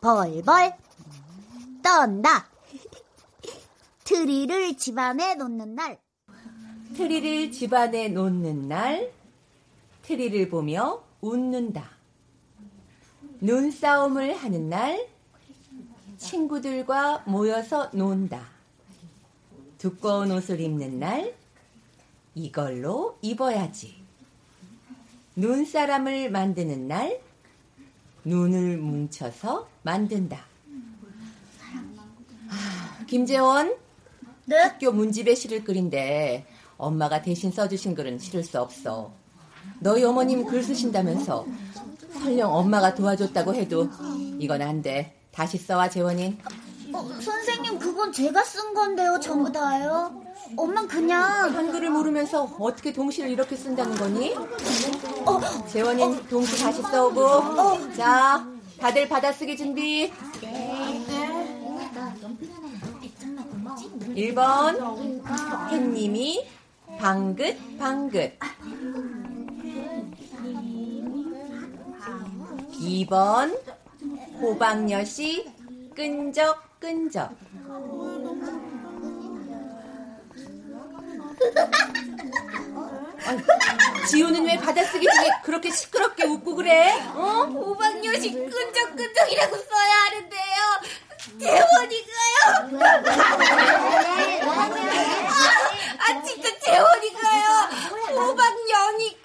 벌벌 0.00 0.76
떤다. 1.82 2.48
트리를 4.04 4.76
집안에 4.76 5.34
놓는 5.34 5.74
날. 5.74 5.98
트리를 6.96 7.52
집안에 7.52 8.08
놓는 8.08 8.68
날, 8.68 9.12
트리를 10.02 10.48
보며 10.48 11.02
웃는다. 11.20 11.90
눈싸움을 13.40 14.34
하는 14.34 14.68
날, 14.68 15.08
친구들과 16.16 17.24
모여서 17.26 17.90
논다. 17.92 18.48
두꺼운 19.78 20.32
옷을 20.32 20.60
입는 20.60 20.98
날, 20.98 21.34
이걸로 22.34 23.18
입어야지. 23.22 23.96
눈사람을 25.36 26.30
만드는 26.30 26.88
날, 26.88 27.20
눈을 28.24 28.78
뭉쳐서 28.78 29.68
만든다. 29.82 30.38
아, 32.50 33.04
김재원, 33.06 33.76
네? 34.46 34.56
학교 34.56 34.92
문집에 34.92 35.34
실을 35.34 35.64
글인데 35.64 36.46
엄마가 36.76 37.22
대신 37.22 37.50
써주신 37.50 37.94
글은 37.94 38.18
실을 38.18 38.42
수 38.42 38.60
없어. 38.60 39.12
너희 39.80 40.04
어머님 40.04 40.44
글 40.46 40.62
쓰신다면서 40.62 41.46
설령 42.14 42.54
엄마가 42.54 42.94
도와줬다고 42.94 43.54
해도 43.54 43.88
이건 44.38 44.62
안 44.62 44.82
돼. 44.82 45.14
다시 45.30 45.58
써와 45.58 45.90
재원인. 45.90 46.38
어, 46.92 47.02
선생님 47.20 47.78
그건 47.78 48.12
제가 48.12 48.42
쓴 48.42 48.72
건데요. 48.74 49.20
전부 49.20 49.52
다요. 49.52 50.22
엄마 50.56 50.86
그냥 50.86 51.54
한글을 51.54 51.90
모르면서 51.90 52.44
어떻게 52.58 52.92
동시를 52.92 53.30
이렇게 53.30 53.56
쓴다는 53.56 53.96
거니? 53.96 54.34
어, 54.34 55.66
재원인 55.66 56.26
동시 56.28 56.58
다시 56.62 56.82
써오고. 56.82 57.92
자, 57.94 58.46
다들 58.78 59.08
받아쓰기 59.08 59.56
준비. 59.56 60.12
1번 64.14 65.70
햇님이 65.70 66.46
방긋 66.98 67.56
방긋 67.78 68.38
2번 72.80 73.58
호박엿이 74.40 75.46
끈적끈적 75.94 77.30
지우는 84.08 84.46
왜 84.46 84.56
받아쓰기 84.58 85.04
중에 85.04 85.28
그렇게 85.44 85.70
시끄럽게 85.70 86.24
웃고 86.24 86.54
그래? 86.54 86.92
어? 87.14 87.46
호박엿이 87.50 88.32
끈적끈적이라고 88.32 89.56
써야 89.56 89.94
하는데요. 90.06 90.98
재원이가요. 91.40 92.80
아, 94.48 94.62
아 95.98 96.22
진짜 96.22 96.58
재원이가요. 96.58 97.68
호박연이 98.16 99.17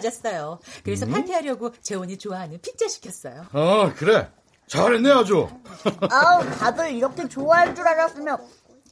맞았어요. 0.00 0.58
그래서 0.84 1.06
음? 1.06 1.12
파티하려고 1.12 1.72
재원이 1.80 2.18
좋아하는 2.18 2.60
피자 2.60 2.88
시켰어요. 2.88 3.46
어, 3.52 3.92
그래. 3.94 4.30
잘했네, 4.66 5.10
아주. 5.10 5.48
아우, 6.10 6.44
다들 6.58 6.92
이렇게 6.92 7.28
좋아할 7.28 7.74
줄 7.74 7.86
알았으면 7.86 8.38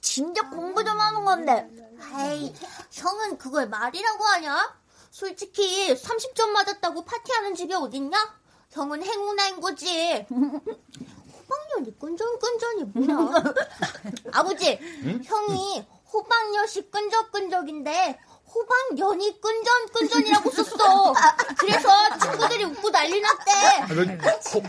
진짜 0.00 0.48
공부 0.50 0.84
좀 0.84 0.98
하는 0.98 1.24
건데. 1.24 1.68
에이, 2.20 2.52
형은 2.92 3.38
그걸 3.38 3.68
말이라고 3.68 4.24
하냐? 4.24 4.76
솔직히 5.10 5.94
30점 5.94 6.48
맞았다고 6.48 7.04
파티하는 7.04 7.54
집이 7.54 7.74
어딨냐? 7.74 8.16
형은 8.70 9.02
행운아인 9.02 9.60
거지. 9.60 10.26
호박엿이 11.48 11.96
끈적끈적이 11.98 12.84
뭐야? 12.94 13.32
아버지, 14.32 14.78
형이 15.24 15.86
호박엿이 16.12 16.90
끈적끈적인데 16.90 18.18
호박 18.54 18.98
연이 18.98 19.38
끈전 19.40 19.86
끈전이라고 19.92 20.50
썼어. 20.50 21.12
그래서 21.58 21.88
친구들이 22.18 22.64
웃고 22.64 22.90
난리 22.90 23.20
났대. 23.20 23.50
아, 23.82 23.86
그, 23.88 24.04
호, 24.54 24.60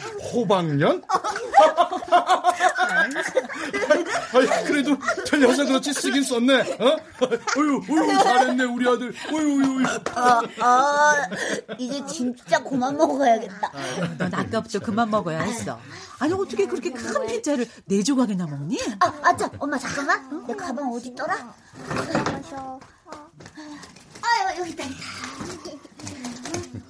호박년? 0.41 1.01
아이, 4.33 4.45
그래도 4.65 4.97
틀려서 5.25 5.65
그렇지 5.65 5.93
쓰긴 5.93 6.23
썼네. 6.23 6.77
어? 6.79 6.97
어유, 7.57 7.81
어유, 7.89 8.17
잘했네, 8.23 8.63
우리 8.65 8.87
아들. 8.87 9.13
어유, 9.31 9.61
어유, 9.63 9.77
어유. 9.79 9.85
아, 10.15 10.41
아, 10.59 11.29
이제 11.77 12.05
진짜 12.05 12.61
그만 12.61 12.97
먹어야겠다. 12.97 13.71
넌 14.17 14.33
아까부터 14.33 14.79
그만 14.79 15.09
먹어야 15.09 15.39
했어. 15.39 15.79
아니, 16.19 16.33
어떻게 16.33 16.65
그렇게 16.67 16.91
큰 16.91 17.27
피자를 17.27 17.65
네 17.85 18.03
조각이나 18.03 18.45
먹니? 18.45 18.77
아, 18.99 19.13
아, 19.23 19.35
참, 19.37 19.49
엄마 19.57 19.77
잠깐만. 19.77 20.45
내 20.47 20.53
가방 20.55 20.91
어디 20.91 21.09
있더라? 21.09 21.53
아, 24.21 24.57
여기 24.57 24.71
있다. 24.71 24.83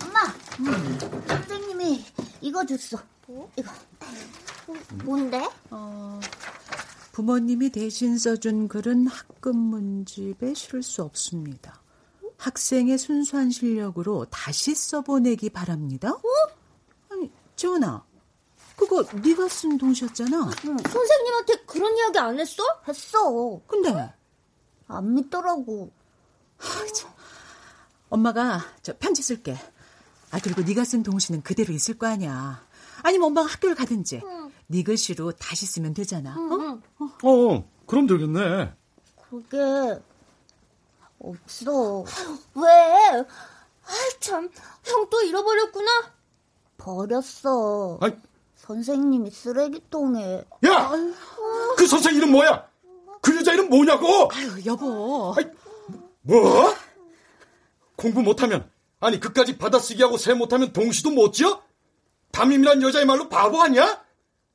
엄마, 0.04 0.20
선생님이 1.28 2.06
이거 2.42 2.66
줬어. 2.66 2.98
이거. 3.56 3.72
뭔데? 5.04 5.48
어, 5.72 6.20
부모님이 7.12 7.70
대신 7.70 8.18
써준 8.18 8.68
글은 8.68 9.08
학급 9.08 9.56
문집에 9.56 10.54
실을 10.54 10.84
수 10.84 11.04
없습니다. 11.04 11.82
학생의 12.38 12.98
순수한 12.98 13.52
실력으로 13.52 14.26
다시 14.26 14.74
써보내기 14.74 15.50
바랍니다. 15.50 16.12
어? 16.12 16.22
아니, 17.10 17.30
지원아, 17.56 18.06
그거 18.78 19.04
네가 19.22 19.50
쓴 19.50 19.78
동시였잖아. 19.78 20.52
선생님한테 20.62 21.66
그런 21.66 21.98
이야기 21.98 22.18
안 22.18 22.40
했어? 22.40 22.64
했어. 22.88 23.60
근데 23.68 24.14
안 24.88 25.14
믿더라고. 25.14 25.92
엄마가 28.10 28.62
저 28.82 28.94
편지 28.98 29.22
쓸게. 29.22 29.56
아 30.32 30.40
그리고 30.44 30.62
네가 30.62 30.84
쓴 30.84 31.04
동시는 31.04 31.42
그대로 31.44 31.74
있을 31.74 31.98
거 31.98 32.08
아니야. 32.08 32.62
아니면 33.04 33.28
엄마가 33.28 33.48
학교를 33.48 33.76
가든지. 33.76 34.22
응. 34.24 34.52
네 34.68 34.84
글씨로 34.84 35.34
다시 35.34 35.66
쓰면 35.66 35.94
되잖아. 35.94 36.36
응, 36.38 36.82
어? 37.00 37.06
어? 37.24 37.54
어, 37.56 37.70
그럼 37.86 38.08
되겠네. 38.08 38.74
그게 39.30 40.00
없어. 41.20 42.04
왜? 42.56 42.68
아이 43.86 44.20
참, 44.20 44.50
형 44.84 45.10
또 45.10 45.22
잃어버렸구나. 45.22 45.90
버렸어. 46.78 47.98
아이. 48.02 48.12
선생님이 48.56 49.32
쓰레기통에. 49.32 50.46
야, 50.68 50.92
그 51.78 51.88
선생 51.88 52.16
이름 52.16 52.32
뭐야? 52.32 52.68
그 53.22 53.36
여자 53.36 53.54
이름 53.54 53.70
뭐냐고? 53.70 54.30
아유 54.32 54.62
여보. 54.66 55.34
아이, 55.36 55.46
뭐? 56.22 56.76
공부 57.96 58.22
못하면 58.22 58.70
아니 59.00 59.20
그까지 59.20 59.58
받아쓰기 59.58 60.02
하고 60.04 60.18
세 60.18 60.34
못하면 60.34 60.74
동시도 60.74 61.12
못 61.12 61.34
지어? 61.34 61.62
담임이란 62.32 62.82
여자의 62.82 63.06
말로 63.06 63.30
바보 63.30 63.62
아니야? 63.62 64.04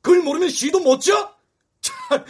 글 0.01 0.21
모르면 0.21 0.49
시도 0.49 0.79
못 0.79 0.99
지어? 0.99 1.35
참, 1.81 2.23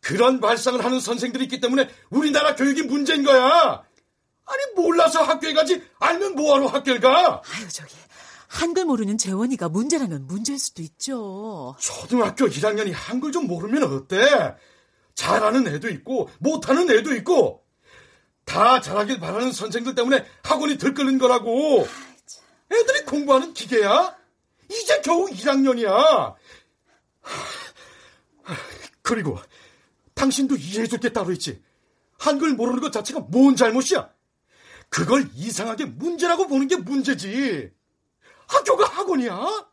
그런 0.00 0.40
발상을 0.40 0.82
하는 0.84 1.00
선생들이 1.00 1.44
있기 1.44 1.60
때문에 1.60 1.88
우리나라 2.10 2.54
교육이 2.54 2.82
문제인 2.82 3.22
거야. 3.22 3.84
아니 4.46 4.74
몰라서 4.74 5.22
학교에 5.22 5.52
가지 5.52 5.82
알면 6.00 6.34
뭐하러 6.34 6.66
학교를 6.66 7.00
가? 7.00 7.42
아유 7.44 7.68
저기 7.68 7.94
한글 8.48 8.84
모르는 8.84 9.16
재원이가 9.16 9.68
문제라면 9.68 10.26
문제일 10.26 10.58
수도 10.58 10.82
있죠. 10.82 11.76
초등학교 11.78 12.46
1학년이 12.46 12.92
한글 12.92 13.30
좀 13.30 13.46
모르면 13.46 13.84
어때? 13.84 14.56
잘하는 15.14 15.68
애도 15.68 15.88
있고 15.90 16.30
못하는 16.38 16.90
애도 16.90 17.14
있고 17.16 17.62
다 18.50 18.80
잘하길 18.80 19.20
바라는 19.20 19.52
선생들 19.52 19.94
때문에 19.94 20.26
학원이 20.42 20.76
들끓는 20.76 21.18
거라고. 21.18 21.86
애들이 22.72 23.04
공부하는 23.04 23.54
기계야? 23.54 24.16
이제 24.68 25.00
겨우 25.02 25.26
1학년이야. 25.28 26.34
그리고 29.02 29.38
당신도 30.14 30.56
이해해줄 30.56 30.98
게 30.98 31.10
따로 31.10 31.30
있지. 31.32 31.62
한글 32.18 32.54
모르는 32.54 32.80
것 32.80 32.92
자체가 32.92 33.20
뭔 33.20 33.54
잘못이야? 33.54 34.10
그걸 34.88 35.28
이상하게 35.34 35.84
문제라고 35.84 36.48
보는 36.48 36.66
게 36.66 36.76
문제지. 36.76 37.70
학교가 38.48 38.84
학원이야? 38.86 39.68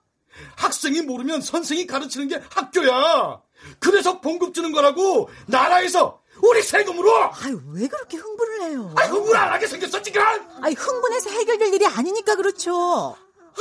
학생이 0.55 1.01
모르면 1.01 1.41
선생이 1.41 1.87
가르치는 1.87 2.27
게 2.27 2.39
학교야. 2.51 3.41
그래서 3.79 4.21
봉급 4.21 4.53
주는 4.53 4.71
거라고 4.71 5.29
나라에서 5.47 6.21
우리 6.41 6.61
세금으로. 6.61 7.31
아유 7.33 7.59
왜 7.73 7.87
그렇게 7.87 8.17
흥분을 8.17 8.61
해요? 8.63 8.93
아 8.97 9.03
흥분 9.05 9.35
안 9.35 9.53
하게 9.53 9.67
생겼어 9.67 10.01
지금. 10.01 10.21
아니 10.61 10.75
흥분해서 10.75 11.29
해결될 11.29 11.73
일이 11.73 11.85
아니니까 11.85 12.35
그렇죠. 12.35 13.15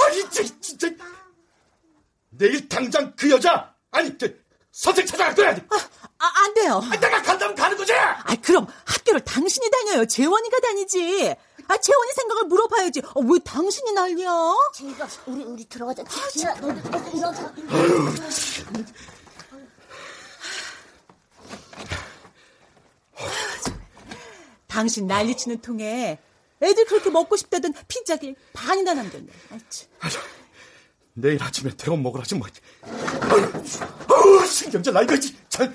아니 0.04 0.30
진짜, 0.30 0.54
진짜 0.60 0.88
내일 2.30 2.68
당장 2.68 3.14
그 3.16 3.30
여자 3.30 3.74
아니 3.90 4.16
저 4.18 4.28
선생 4.72 5.06
찾아갈 5.06 5.34
거야. 5.34 5.50
아, 5.70 5.76
아, 6.18 6.32
안 6.44 6.54
돼요. 6.54 6.80
아, 6.84 6.96
내가 7.00 7.22
간다면 7.22 7.54
가는 7.54 7.76
거지. 7.76 7.92
아 7.94 8.24
그럼 8.42 8.66
학교를 8.84 9.20
당신이 9.20 9.70
다녀요. 9.70 10.04
재원이가 10.04 10.60
다니지. 10.60 11.34
아, 11.68 11.76
재원이 11.78 12.12
생각을 12.12 12.44
물어봐야지. 12.44 13.00
어, 13.14 13.20
왜 13.22 13.38
당신이 13.40 13.92
난리야? 13.92 14.30
제이가 14.74 15.08
우리 15.26 15.42
우리 15.44 15.64
들어가자. 15.64 16.04
지아, 16.30 16.54
너 16.60 16.68
일어서. 17.12 17.52
당신 24.76 25.06
난리치는 25.06 25.62
통에 25.62 26.18
애들 26.62 26.84
그렇게 26.84 27.08
먹고 27.08 27.34
싶다던 27.36 27.72
피자길 27.88 28.36
반이나 28.52 28.92
남겼네. 28.92 29.26
아이치. 29.50 29.86
내일 31.14 31.42
아침에 31.42 31.74
대원 31.78 32.02
먹으라지 32.02 32.34
뭐. 32.34 32.46
아유, 32.82 33.42
어 34.12 34.44
신경질. 34.44 34.92
참. 35.48 35.74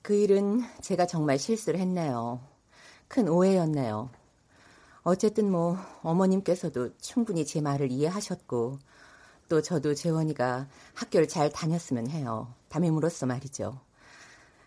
그 0.00 0.14
일은 0.14 0.62
제가 0.80 1.08
정말 1.08 1.40
실수를 1.40 1.80
했네요. 1.80 2.51
큰 3.12 3.28
오해였네요. 3.28 4.08
어쨌든 5.02 5.50
뭐 5.50 5.76
어머님께서도 6.00 6.96
충분히 6.96 7.44
제 7.44 7.60
말을 7.60 7.92
이해하셨고 7.92 8.78
또 9.50 9.60
저도 9.60 9.92
재원이가 9.92 10.66
학교를 10.94 11.28
잘 11.28 11.50
다녔으면 11.50 12.08
해요. 12.08 12.54
담임으로서 12.70 13.26
말이죠. 13.26 13.78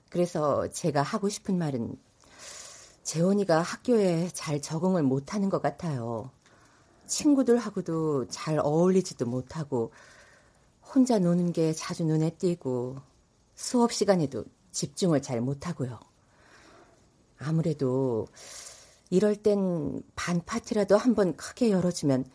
그래서 0.09 0.69
제가 0.69 1.01
하고 1.01 1.27
싶은 1.27 1.57
말은 1.57 1.97
재원이가 3.01 3.63
학교에 3.63 4.29
잘 4.31 4.61
적응을 4.61 5.01
못하는 5.01 5.49
것 5.49 5.63
같아요. 5.63 6.29
친구들하고도 7.07 8.27
잘 8.27 8.59
어울리지도 8.59 9.25
못하고 9.25 9.91
혼자 10.83 11.17
노는 11.17 11.51
게 11.51 11.73
자주 11.73 12.03
눈에 12.03 12.29
띄고 12.29 12.97
수업 13.55 13.91
시간에도 13.91 14.45
집중을 14.69 15.23
잘 15.23 15.41
못하고요. 15.41 15.99
아무래도 17.37 18.27
이럴 19.09 19.35
땐 19.35 20.01
반파티라도 20.15 20.97
한번 20.97 21.35
크게 21.35 21.71
열어주면 21.71 22.25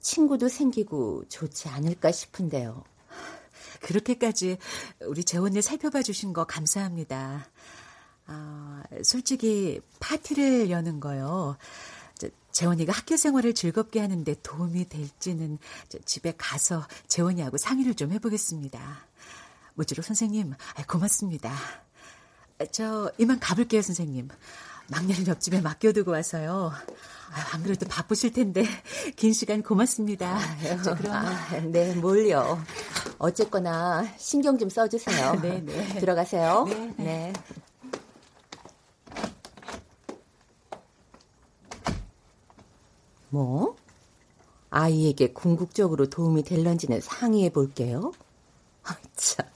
친구도 0.00 0.48
생기고 0.48 1.24
좋지 1.28 1.68
않을까 1.68 2.12
싶은데요. 2.12 2.84
그렇게까지 3.82 4.58
우리 5.02 5.24
재원을 5.24 5.62
살펴봐 5.62 6.02
주신 6.02 6.32
거 6.32 6.44
감사합니다. 6.44 7.48
아, 8.26 8.82
솔직히 9.02 9.80
파티를 10.00 10.70
여는 10.70 11.00
거요. 11.00 11.56
재원이가 12.50 12.92
학교 12.92 13.16
생활을 13.16 13.52
즐겁게 13.54 14.00
하는데 14.00 14.34
도움이 14.42 14.88
될지는 14.88 15.58
집에 16.06 16.32
가서 16.38 16.86
재원이하고 17.06 17.58
상의를 17.58 17.94
좀 17.94 18.12
해보겠습니다. 18.12 19.06
모쪼록 19.74 20.04
선생님, 20.04 20.54
고맙습니다. 20.88 21.85
저 22.70 23.10
이만 23.18 23.38
가볼게요, 23.38 23.82
선생님. 23.82 24.28
막내를 24.88 25.26
옆집에 25.26 25.60
맡겨두고 25.60 26.10
와서요. 26.12 26.72
안 27.52 27.62
그래도 27.62 27.86
바쁘실 27.86 28.32
텐데 28.32 28.64
긴 29.16 29.32
시간 29.32 29.62
고맙습니다. 29.62 30.38
자, 30.82 30.94
그럼 30.94 31.14
아, 31.14 31.60
네, 31.60 31.94
뭘요. 31.94 32.58
어쨌거나 33.18 34.06
신경 34.16 34.58
좀 34.58 34.70
써주세요. 34.70 35.34
네, 35.42 35.60
네. 35.60 35.98
들어가세요. 35.98 36.64
네. 36.68 36.94
네. 36.96 37.04
네. 37.04 37.32
뭐? 43.28 43.76
아이에게 44.70 45.32
궁극적으로 45.32 46.08
도움이 46.08 46.42
될런지는 46.42 47.00
상의해 47.00 47.50
볼게요. 47.50 48.12
아, 48.84 48.96
참. 49.14 49.46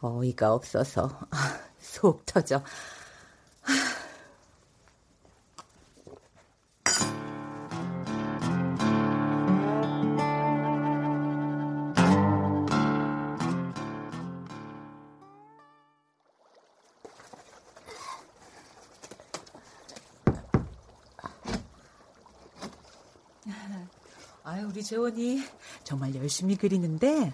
어이가 0.00 0.52
없어서 0.52 1.18
아, 1.30 1.55
속 1.96 2.26
터져. 2.26 2.62
아유, 24.44 24.66
우리 24.68 24.82
재원이 24.82 25.42
정말 25.82 26.14
열심히 26.14 26.56
그리는데, 26.56 27.32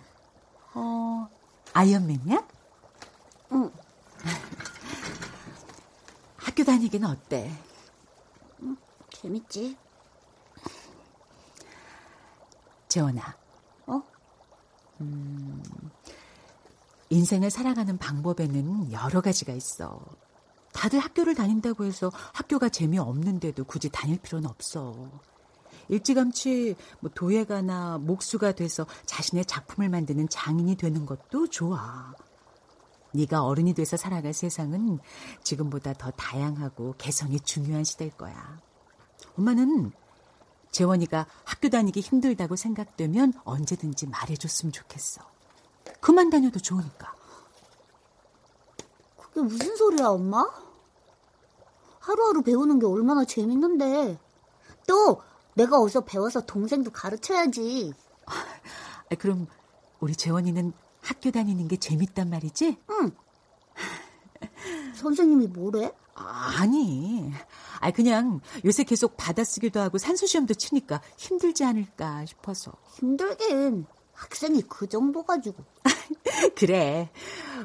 어, 0.75 1.29
아이언맨이야? 1.75 2.47
응. 3.53 3.73
다니기는 6.93 7.09
어때? 7.09 7.51
응, 8.63 8.77
재밌지. 9.11 9.77
재원아. 12.89 13.37
어? 13.87 14.03
음, 15.01 15.63
인생을 17.09 17.51
살아가는 17.51 17.97
방법에는 17.97 18.93
여러 18.93 19.23
가지가 19.23 19.55
있어. 19.55 20.05
다들 20.73 20.99
학교를 20.99 21.35
다닌다고 21.35 21.85
해서 21.85 22.13
학교가 22.35 22.69
재미없는데도 22.69 23.65
굳이 23.65 23.89
다닐 23.89 24.21
필요는 24.21 24.49
없어. 24.49 25.11
일찌감치 25.89 26.77
뭐 27.01 27.11
도예가나 27.15 27.99
목수가 27.99 28.53
돼서 28.53 28.87
자신의 29.07 29.47
작품을 29.47 29.89
만드는 29.89 30.29
장인이 30.29 30.77
되는 30.77 31.07
것도 31.07 31.49
좋아. 31.49 32.15
네가 33.13 33.45
어른이 33.45 33.75
돼서 33.75 33.97
살아갈 33.97 34.33
세상은 34.33 34.99
지금보다 35.43 35.93
더 35.95 36.11
다양하고 36.13 36.95
개성이 36.99 37.39
중요한 37.41 37.85
시대일 37.85 38.13
거야. 38.13 38.59
엄마는 39.39 39.93
재원이가 40.71 41.27
학교 41.45 41.69
다니기 41.69 42.01
힘들다고 42.01 42.57
생각되면 42.57 43.35
언제든지 43.45 44.07
말해줬으면 44.07 44.73
좋겠어. 44.73 45.23
그만 46.01 46.31
다녀도 46.31 46.59
좋으니까. 46.59 47.15
그게 49.17 49.43
무슨 49.43 49.77
소리야, 49.77 50.09
엄마? 50.09 50.45
하루하루 52.01 52.43
배우는 52.43 52.79
게 52.79 52.87
얼마나 52.87 53.25
재밌는데. 53.25 54.19
또 54.87 55.23
내가 55.55 55.81
어서 55.81 56.01
배워서 56.01 56.41
동생도 56.41 56.91
가르쳐야지. 56.91 57.93
아, 58.27 59.15
그럼 59.19 59.47
우리 60.01 60.17
재원이는 60.17 60.73
학교 61.03 61.31
다니는 61.31 61.69
게 61.69 61.77
재밌단 61.77 62.31
말이지? 62.31 62.79
응. 62.91 63.11
선생님이 64.95 65.49
뭐래? 65.49 65.93
아니. 66.15 67.31
아 67.81 67.91
그냥 67.91 68.41
요새 68.65 68.85
계속 68.85 69.17
받아쓰기도 69.17 69.81
하고 69.81 69.99
산수시험도 69.99 70.55
치니까 70.55 71.03
힘들지 71.19 71.65
않을까 71.65 72.25
싶어서. 72.27 72.73
힘들긴. 72.95 73.87
학생이 74.13 74.63
그 74.63 74.89
정도 74.89 75.25
가지고. 75.25 75.65
그래. 76.57 77.11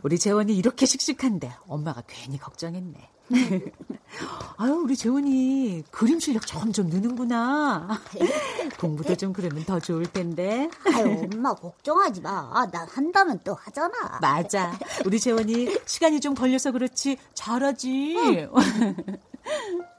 우리 0.03 0.17
재원이 0.17 0.55
이렇게 0.57 0.85
씩씩한데 0.85 1.51
엄마가 1.67 2.03
괜히 2.07 2.37
걱정했네. 2.39 3.09
아유, 4.57 4.73
우리 4.83 4.95
재원이 4.95 5.83
그림 5.91 6.19
실력 6.19 6.47
점점 6.47 6.87
느는구나. 6.87 7.99
공부도 8.79 9.15
좀 9.15 9.33
그러면 9.33 9.63
더 9.65 9.79
좋을 9.79 10.05
텐데. 10.05 10.69
아유, 10.93 11.27
엄마 11.33 11.53
걱정하지 11.53 12.21
마. 12.21 12.65
난 12.71 12.87
한다면 12.87 13.39
또 13.43 13.53
하잖아. 13.53 14.19
맞아. 14.21 14.77
우리 15.05 15.19
재원이 15.19 15.77
시간이 15.85 16.19
좀 16.19 16.33
걸려서 16.33 16.71
그렇지 16.71 17.17
잘하지. 17.33 18.15
응. 18.17 18.51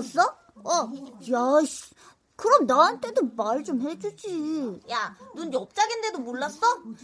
생일이었어? 0.00 0.36
어. 0.64 0.92
야, 1.32 1.64
씨. 1.66 1.92
그럼 2.34 2.66
나한테도 2.66 3.22
말 3.36 3.62
좀 3.62 3.80
해주지. 3.82 4.80
야, 4.90 5.14
넌 5.36 5.52
옆짝인데도 5.52 6.18
몰랐어? 6.18 6.58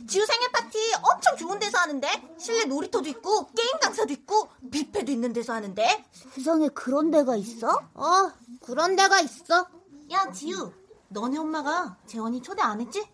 지우 0.08 0.24
생일 0.24 0.50
파티 0.50 0.78
엄청 1.02 1.36
좋은 1.36 1.58
데서 1.58 1.78
하는데? 1.78 2.08
실내 2.38 2.64
놀이터도 2.64 3.08
있고, 3.10 3.46
게임 3.54 3.70
강사도 3.80 4.12
있고, 4.14 4.48
뷔페도 4.72 5.12
있는 5.12 5.32
데서 5.32 5.52
하는데? 5.52 6.04
세상에 6.12 6.68
그런 6.70 7.10
데가 7.10 7.36
있어? 7.36 7.68
어, 7.94 8.32
그런 8.62 8.96
데가 8.96 9.20
있어. 9.20 9.68
야, 10.10 10.32
지우. 10.32 10.72
너네 11.10 11.38
엄마가 11.38 11.96
재원이 12.06 12.42
초대 12.42 12.62
안 12.62 12.80
했지? 12.80 13.06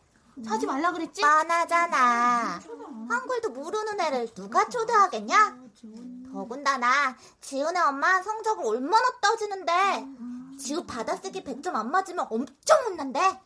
사지 0.45 0.67
말라 0.67 0.91
그랬지? 0.93 1.21
뻔하잖아. 1.21 2.59
한글도 3.09 3.51
모르는 3.51 4.01
애를 4.01 4.29
누가 4.35 4.69
초대하겠냐? 4.69 5.59
더군다나 6.45 7.17
지훈의 7.41 7.81
엄마 7.81 8.21
성적을 8.21 8.67
얼마나 8.67 9.09
따지는데 9.21 10.05
지우 10.59 10.85
받아쓰기 10.85 11.45
100점 11.45 11.75
안 11.77 11.91
맞으면 11.93 12.27
엄청 12.29 12.77
혼난대. 12.87 13.41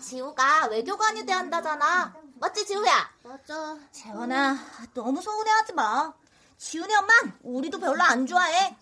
지우가 0.00 0.66
외교관이 0.68 1.26
돼야 1.26 1.38
한다잖아. 1.38 2.14
맞지 2.38 2.64
지우야? 2.66 3.10
맞아. 3.24 3.76
재원아 3.90 4.56
너무 4.94 5.20
서운해하지 5.20 5.72
마. 5.74 6.12
지훈의 6.56 6.94
엄만 6.96 7.38
우리도 7.42 7.80
별로 7.80 8.00
안 8.02 8.26
좋아해. 8.26 8.76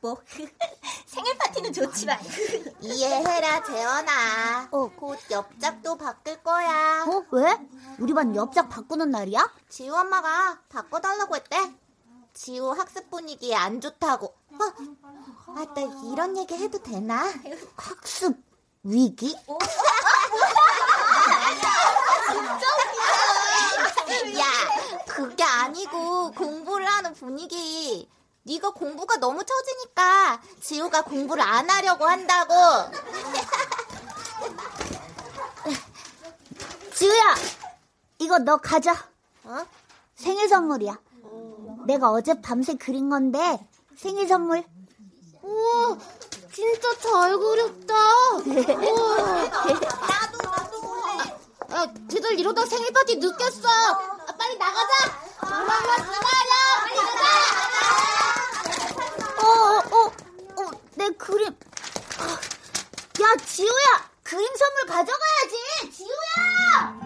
뭐 0.00 0.16
생일 1.06 1.36
파티는 1.38 1.72
좋지만 1.72 2.18
이해해라 2.80 3.62
재원아. 3.62 4.68
어, 4.70 4.88
곧 4.96 5.18
옆작도 5.30 5.96
바뀔 5.96 6.42
거야. 6.42 7.04
어 7.06 7.24
왜? 7.32 7.58
우리 7.98 8.12
반 8.14 8.34
옆작 8.34 8.68
바꾸는 8.68 9.10
날이야? 9.10 9.52
지우 9.68 9.94
엄마가 9.94 10.60
바꿔달라고 10.68 11.36
했대. 11.36 11.74
지우 12.36 12.70
학습 12.72 13.10
분위기 13.10 13.54
안 13.56 13.80
좋다고. 13.80 14.26
어, 14.26 14.58
아, 15.56 15.64
나 15.74 15.80
이런 16.12 16.36
얘기 16.36 16.54
해도 16.54 16.78
되나? 16.82 17.32
학습 17.76 18.36
위기? 18.82 19.34
야, 24.38 24.44
그게 25.08 25.42
아니고 25.42 26.32
공부를 26.32 26.86
하는 26.86 27.14
분위기. 27.14 28.06
네가 28.42 28.70
공부가 28.70 29.16
너무 29.16 29.42
처지니까 29.42 30.42
지우가 30.60 31.02
공부를 31.02 31.42
안 31.42 31.70
하려고 31.70 32.06
한다고. 32.06 32.54
지우야, 36.94 37.34
이거 38.18 38.38
너 38.38 38.58
가져. 38.58 38.92
어? 39.44 39.66
생일 40.14 40.48
선물이야. 40.48 40.98
내가 41.86 42.10
어제 42.10 42.38
밤새 42.40 42.74
그린 42.74 43.08
건데 43.08 43.58
생일 43.96 44.26
선물. 44.28 44.64
우와, 45.42 45.96
진짜 46.52 46.92
잘 46.98 47.38
그렸다. 47.38 47.94
나도 48.34 48.44
나도 50.42 50.80
볼래. 50.80 51.18
야, 51.72 51.86
쟤들 52.08 52.38
이러다 52.40 52.66
생일 52.66 52.92
파티 52.92 53.14
늦겠어. 53.16 53.68
아, 53.68 54.34
빨리 54.36 54.58
나가자. 54.58 55.16
엄마 55.42 55.78
기다려. 55.78 56.02
빨리 56.82 56.96
나가. 56.96 57.22
어, 59.46 59.48
어, 59.92 59.96
어, 60.56 60.58
내 60.96 61.08
그림. 61.10 61.46
야, 63.22 63.26
지우야, 63.46 64.10
그림 64.24 64.48
선물 64.56 64.86
가져가야지. 64.86 65.54
지우야. 65.92 67.05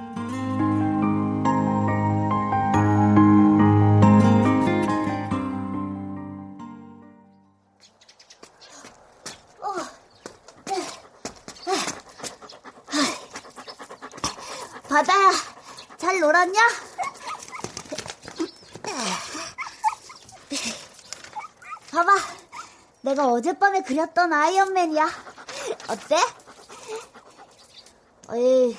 내가 23.20 23.32
어젯밤에 23.32 23.82
그렸던 23.82 24.32
아이언맨이야. 24.32 25.06
어때? 25.88 26.16
에이, 28.32 28.76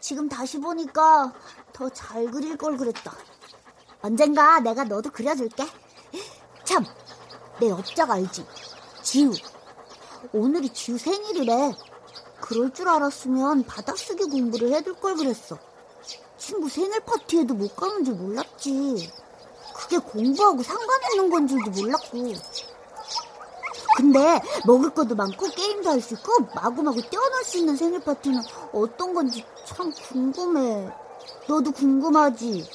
지금 0.00 0.28
다시 0.28 0.58
보니까 0.58 1.32
더 1.72 1.88
잘 1.90 2.26
그릴 2.30 2.56
걸 2.56 2.76
그랬다. 2.76 3.14
언젠가 4.02 4.58
내가 4.58 4.82
너도 4.84 5.10
그려줄게. 5.10 5.64
참, 6.64 6.84
내 7.60 7.70
업적 7.70 8.10
알지? 8.10 8.44
지우. 9.02 9.32
오늘이 10.32 10.70
지우 10.70 10.98
생일이래. 10.98 11.72
그럴 12.40 12.74
줄 12.74 12.88
알았으면 12.88 13.64
받아쓰기 13.64 14.24
공부를 14.24 14.72
해둘 14.72 14.94
걸 14.94 15.14
그랬어. 15.14 15.56
친구 16.36 16.68
생일 16.68 16.98
파티에도 17.00 17.54
못 17.54 17.76
가는 17.76 18.04
줄 18.04 18.14
몰랐지. 18.14 19.12
그게 19.76 19.98
공부하고 19.98 20.62
상관 20.64 21.00
있는 21.12 21.30
건 21.30 21.46
줄도 21.46 21.70
몰랐고. 21.70 22.32
근데 23.96 24.40
먹을 24.66 24.90
것도 24.90 25.14
많고 25.14 25.46
게임도 25.50 25.90
할 25.90 26.00
수 26.00 26.14
있고 26.14 26.32
마구마구 26.54 27.00
뛰어놀 27.08 27.44
수 27.44 27.58
있는 27.58 27.76
생일 27.76 28.00
파티는 28.00 28.42
어떤 28.72 29.14
건지 29.14 29.44
참 29.66 29.92
궁금해. 30.08 30.90
너도 31.48 31.70
궁금하지? 31.72 32.68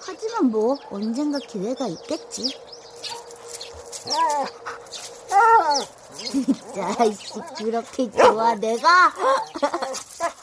하지만 0.00 0.46
뭐 0.50 0.76
언젠가 0.90 1.38
기회가 1.38 1.86
있겠지. 1.86 2.58
진짜 6.16 6.94
씨 7.12 7.40
그렇게 7.56 8.10
좋아 8.10 8.54
내가 8.54 9.12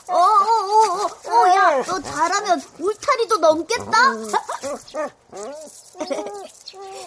어어어어 0.07 1.05
어, 1.05 1.47
야 1.55 1.83
너 1.83 1.99
잘하면 1.99 2.61
울타리도 2.79 3.37
넘겠다 3.37 3.91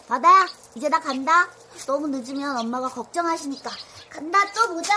바다야 0.08 0.46
이제 0.74 0.88
나 0.88 1.00
간다 1.00 1.48
너무 1.86 2.08
늦으면 2.08 2.56
엄마가 2.58 2.88
걱정하시니까 2.88 3.70
간다 4.10 4.38
또 4.52 4.74
보자 4.74 4.94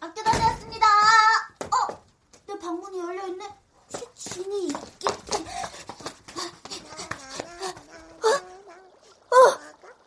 학교 0.00 0.22
다녔습니다 0.22 0.86
어? 1.64 2.04
내 2.46 2.58
방문이 2.58 2.98
열려 2.98 3.26
있네 3.28 3.48
진이 4.14 4.68
있긴 4.68 5.10
어? 8.22 8.28
어? 8.28 9.60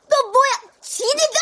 너 0.08 0.24
뭐야? 0.32 0.72
진이가! 0.82 1.40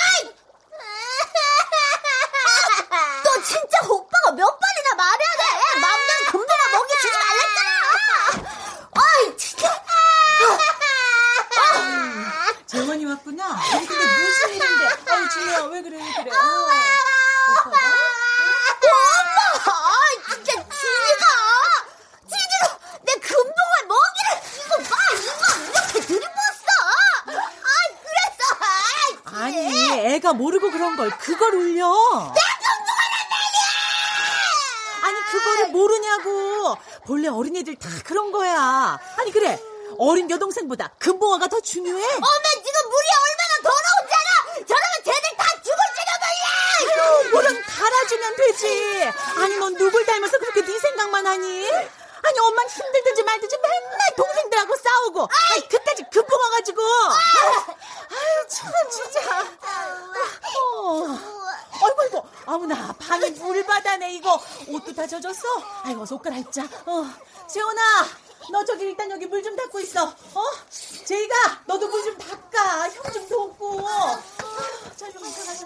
왔구나. 13.27 13.45
아니, 13.73 13.87
근데 13.87 14.05
무슨 14.05 14.49
일인데? 14.49 14.85
아유, 15.11 15.29
진우야, 15.29 15.63
왜 15.65 15.81
그래, 15.81 15.97
왜 15.97 16.23
그래? 16.23 16.31
어. 16.31 16.39
오빠! 17.49 17.69
엄마! 17.69 17.77
진짜 20.35 20.53
진이가! 20.53 21.25
진이가 22.29 22.79
내 23.03 23.13
금붕어 23.13 23.73
먹이를 23.87 24.29
이거 24.55 24.77
봐! 24.77 24.95
이거 25.13 25.41
이렇게 25.71 25.99
들이부었어! 26.07 26.67
아, 27.25 27.69
그래서! 28.03 29.37
아니, 29.37 29.55
애가 30.15 30.33
모르고 30.33 30.71
그런 30.71 30.95
걸 30.95 31.09
그걸 31.09 31.55
울려. 31.55 31.87
내 32.33 32.41
금붕어란 32.63 33.13
말이야! 33.31 33.67
아니, 35.03 35.21
그거를 35.31 35.67
모르냐고. 35.69 36.77
본래 37.05 37.27
어린애들 37.29 37.75
다 37.75 37.89
그런 38.05 38.31
거야. 38.31 38.99
아니, 39.17 39.31
그래. 39.31 39.59
여동생보다 40.67 40.89
금붕어가 40.99 41.47
더 41.47 41.59
중요해? 41.61 42.03
엄마 42.15 42.49
지금 42.63 42.89
물이 42.89 43.07
얼마나 43.23 43.53
더러운잖아! 43.63 44.65
저러면 44.67 45.03
쟤들 45.03 45.37
다 45.37 45.45
죽을지도 45.63 46.11
몰라! 46.21 47.29
물은 47.31 47.61
갈아주면 47.63 48.35
되지. 48.35 49.11
아니, 49.37 49.57
넌 49.57 49.73
누굴 49.75 50.05
닮아서 50.05 50.37
그렇게 50.37 50.61
네 50.65 50.77
생각만 50.79 51.25
하니? 51.25 51.69
아니, 51.71 52.39
엄만 52.39 52.67
힘들든지 52.67 53.23
말든지 53.23 53.57
맨날 53.57 53.99
동생들하고 54.17 54.75
싸우고. 54.75 55.21
아이, 55.31 55.67
그까지 55.69 56.03
금붕어 56.11 56.49
가지고. 56.49 56.81
아유, 56.83 58.47
참, 58.49 58.71
진짜. 58.89 59.41
어. 60.73 61.07
아이고, 61.81 62.01
아이고. 62.01 62.27
아무나, 62.45 62.93
방이 62.99 63.29
물바다네, 63.31 64.13
이거. 64.15 64.41
옷도 64.67 64.93
다 64.93 65.07
젖었어? 65.07 65.47
아이고, 65.83 66.01
옷 66.09 66.21
갈아입자. 66.21 66.63
어. 66.85 67.05
재원아, 67.47 67.81
너 68.51 68.63
저기 68.65 68.85
일단 68.85 69.09
여기 69.11 69.25
물 69.25 69.41
좀 69.43 69.55
닦고 69.55 69.79
있어. 69.79 70.05
어? 70.05 70.43
제이가, 71.05 71.61
너도 71.65 71.87
물 71.87 72.03
좀 72.03 72.17
닦아. 72.17 72.89
형 72.89 73.13
좀 73.13 73.29
돕고. 73.29 73.85
자, 74.97 75.11
좀 75.11 75.21
가자. 75.21 75.65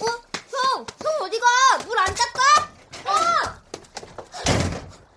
어? 0.00 0.06
형! 0.50 0.86
형 1.02 1.22
어디가? 1.22 1.46
물 1.86 1.98
안 1.98 2.06
닦아? 2.14 2.40
어! 3.06 3.12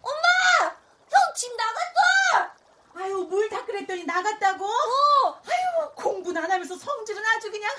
엄마! 0.02 0.69
형 1.10 1.34
집 1.36 1.52
나갔어! 1.56 2.52
아유, 2.95 3.17
물 3.30 3.50
닦으랬더니 3.50 3.91
나갔다고? 4.06 4.66
어! 4.66 5.42
아유, 5.46 5.90
공부는 5.96 6.44
안 6.44 6.52
하면서 6.52 6.76
성질은 6.76 7.22
아주 7.26 7.52
그냥 7.52 7.72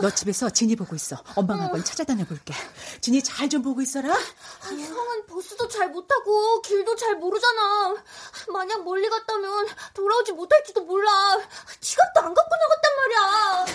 너 0.00 0.10
집에서 0.10 0.48
진이 0.50 0.76
보고 0.76 0.94
있어. 0.94 1.16
엄마가 1.34 1.64
한번 1.64 1.84
찾아다녀 1.84 2.24
볼게. 2.24 2.54
진이 3.00 3.22
잘 3.22 3.48
좀 3.48 3.62
보고 3.62 3.80
있어라. 3.80 4.14
아니, 4.68 4.84
형은 4.84 5.26
버스도 5.26 5.66
잘못 5.68 6.06
타고 6.06 6.60
길도 6.62 6.94
잘 6.96 7.16
모르잖아. 7.16 7.96
만약 8.52 8.84
멀리 8.84 9.08
갔다면 9.08 9.66
돌아오지 9.94 10.32
못할지도 10.32 10.82
몰라. 10.84 11.10
지갑도 11.80 12.20
안 12.20 12.34
갖고 12.34 12.50
나갔단 12.56 12.92
말이야. 12.96 13.66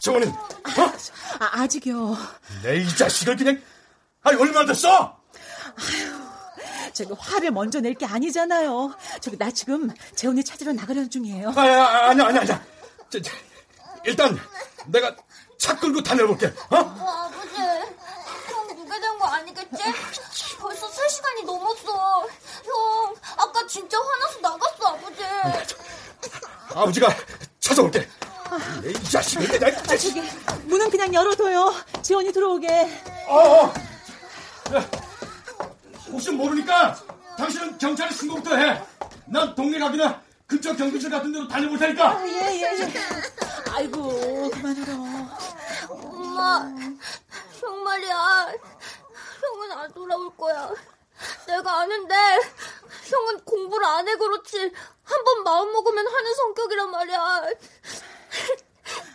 정원이, 0.00 0.32
아, 1.40 1.60
아직이요. 1.60 2.16
내 2.62 2.78
이 2.82 2.96
자식을 2.96 3.36
그냥, 3.36 3.60
아니, 4.22 4.40
얼마나 4.40 4.64
됐어? 4.66 5.20
저기 6.94 7.12
화를 7.18 7.50
먼저 7.50 7.80
낼 7.80 7.94
게 7.94 8.06
아니잖아요. 8.06 8.94
저기 9.20 9.36
나 9.36 9.50
지금 9.50 9.90
재훈이 10.16 10.42
찾으러 10.42 10.72
나가려는 10.72 11.10
중이에요. 11.10 11.50
아, 11.50 11.60
아, 11.60 12.08
아니야, 12.08 12.26
아니야, 12.26 12.40
아니야. 12.40 12.64
저, 13.10 13.20
저, 13.20 13.30
일단, 14.04 14.38
내가 14.86 15.14
차 15.58 15.76
끌고 15.78 16.02
다녀볼게, 16.02 16.46
어? 16.70 16.76
어, 16.76 16.78
아버지, 17.26 17.56
형 17.56 18.66
누게 18.68 19.00
된 19.00 19.18
거 19.18 19.26
아니겠지? 19.26 19.82
벌써 20.58 20.88
3시간이 20.88 21.44
넘었어. 21.44 22.26
형, 22.64 23.14
아까 23.36 23.66
진짜 23.66 23.98
화나서 23.98 24.40
나갔어, 24.40 24.88
아버지. 24.88 25.22
아버지가 26.74 27.08
찾아올게. 27.58 28.08
내이 28.82 28.92
자식을 29.04 29.46
그냥, 29.46 29.70
아, 29.88 29.96
저기 29.96 30.20
문은 30.64 30.90
그냥 30.90 31.12
열어둬요. 31.14 31.74
재원이 32.02 32.32
들어오게. 32.32 32.68
어, 33.28 33.36
어. 33.38 33.74
야, 34.74 34.90
혹시 36.10 36.30
모르니까 36.30 36.98
당신은 37.36 37.78
경찰에 37.78 38.10
신고부터 38.12 38.56
해. 38.56 38.82
난 39.26 39.54
동네 39.54 39.78
가기나 39.78 40.20
근처 40.50 40.74
경비실 40.74 41.08
같은 41.10 41.32
데로 41.32 41.46
다녀볼 41.48 41.78
테니까. 41.78 42.26
예, 42.26 42.60
예, 42.60 42.78
예. 42.80 42.92
아이고, 43.70 44.50
그만 44.50 44.76
울어. 44.76 44.92
엄마, 45.94 46.68
형 47.60 47.82
말이야. 47.84 48.52
형은 49.40 49.72
안 49.72 49.92
돌아올 49.92 50.36
거야. 50.36 50.70
내가 51.46 51.80
아는데, 51.80 52.14
형은 53.04 53.44
공부를 53.44 53.86
안 53.86 54.08
해 54.08 54.16
그렇지. 54.16 54.72
한 55.04 55.24
번 55.24 55.42
마음 55.44 55.72
먹으면 55.72 56.06
하는 56.06 56.34
성격이란 56.34 56.90
말이야. 56.90 57.42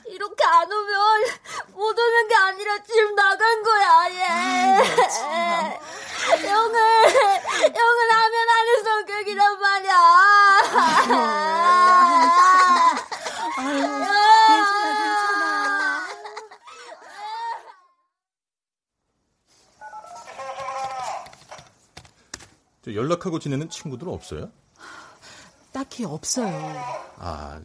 이렇게 0.08 0.44
안 0.46 0.72
오면 0.72 1.24
못 1.74 1.98
오는 2.00 2.28
게 2.28 2.36
아니라 2.36 2.82
지금 2.84 3.16
나간 3.16 3.64
거야, 3.64 4.10
얘. 4.12 4.26
형은, 6.48 6.80
형은 7.76 8.12
하면 8.12 8.50
하는 8.50 8.84
성격이란 8.84 9.60
말이야. 9.60 10.45
아유, 13.58 13.82
괜찮아, 13.82 14.84
괜찮아. 15.04 16.06
저 22.84 22.94
연락하고 22.94 23.40
지내는 23.40 23.70
친구들 23.70 24.10
없어요? 24.10 24.50
딱히 25.72 26.06
없어요. 26.06 26.74
아, 27.18 27.60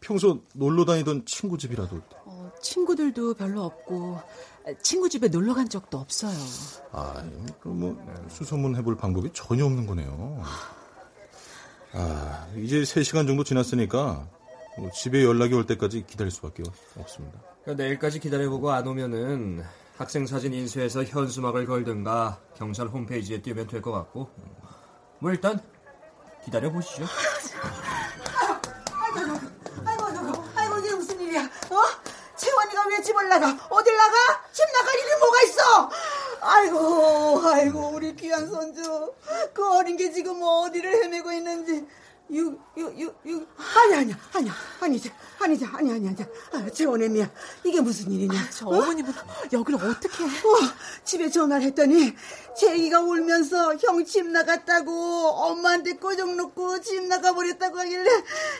평소 0.00 0.40
놀러 0.54 0.84
다니던 0.84 1.26
친구 1.26 1.58
집이라도. 1.58 2.00
어, 2.24 2.50
친구들도 2.62 3.34
별로 3.34 3.62
없고 3.64 4.20
친구 4.82 5.08
집에 5.08 5.28
놀러 5.28 5.54
간 5.54 5.68
적도 5.68 5.98
없어요. 5.98 6.36
아, 6.92 7.22
그럼 7.60 7.80
뭐 7.80 8.26
수소문 8.28 8.76
해볼 8.76 8.96
방법이 8.96 9.30
전혀 9.34 9.66
없는 9.66 9.86
거네요. 9.86 10.42
아, 11.94 12.46
이제 12.56 12.80
3시간 12.82 13.26
정도 13.26 13.44
지났으니까 13.44 14.26
뭐 14.78 14.90
집에 14.90 15.22
연락이 15.24 15.54
올 15.54 15.66
때까지 15.66 16.04
기다릴 16.06 16.30
수밖에 16.32 16.62
없습니다. 16.98 17.38
그러니까 17.62 17.82
내일까지 17.84 18.18
기다려보고 18.20 18.70
안 18.72 18.86
오면은 18.86 19.64
학생 19.96 20.26
사진 20.26 20.52
인쇄해서 20.52 21.04
현수막을 21.04 21.66
걸든가 21.66 22.40
경찰 22.56 22.88
홈페이지에 22.88 23.40
띄우면 23.42 23.68
될 23.68 23.80
것 23.80 23.92
같고 23.92 24.28
뭐 25.20 25.30
일단 25.30 25.60
기다려 26.44 26.70
보시죠. 26.72 27.04
아이고, 29.86 30.04
아이고, 30.04 30.44
아이고, 30.56 30.78
이게 30.78 30.94
무슨 30.94 31.20
일이야? 31.20 31.42
어? 31.42 31.76
채원이가 32.36 32.88
왜 32.88 33.00
집을 33.02 33.28
나가? 33.28 33.46
어딜 33.70 33.96
나가? 33.96 34.16
집 34.52 34.64
나갈 34.72 34.94
일이 34.98 35.08
뭐가 35.20 35.42
있어? 35.42 35.90
아이고, 36.46 37.40
아이고, 37.48 37.90
우리 37.94 38.14
귀한 38.16 38.46
손주. 38.46 39.12
그 39.54 39.66
어린 39.76 39.96
게 39.96 40.12
지금 40.12 40.40
어디를 40.42 41.02
헤매고 41.04 41.32
있는지. 41.32 41.86
유, 42.32 42.56
유, 42.78 42.86
유, 42.98 43.14
유. 43.26 43.46
아니, 43.76 43.94
아니야, 43.96 44.18
아니야. 44.32 44.52
아니지, 44.80 45.12
아니지, 45.38 45.66
아니, 45.66 45.92
아니, 45.92 46.08
아니. 46.08 46.16
아, 46.52 46.70
재원의 46.70 47.10
미야. 47.10 47.30
이게 47.64 47.80
무슨 47.82 48.10
일이냐? 48.10 48.48
저 48.50 48.66
어머님은 48.66 49.12
여기를 49.52 49.78
어떻게? 49.84 50.24
어, 50.24 50.28
집에 51.04 51.28
전화를 51.30 51.66
했더니 51.66 52.14
제이가 52.58 53.00
울면서 53.00 53.76
형 53.76 54.04
집 54.06 54.26
나갔다고 54.26 54.90
엄마한테 55.28 55.94
꼬정 55.96 56.36
놓고 56.36 56.80
집 56.80 57.02
나가버렸다고 57.06 57.78
하길래 57.78 58.10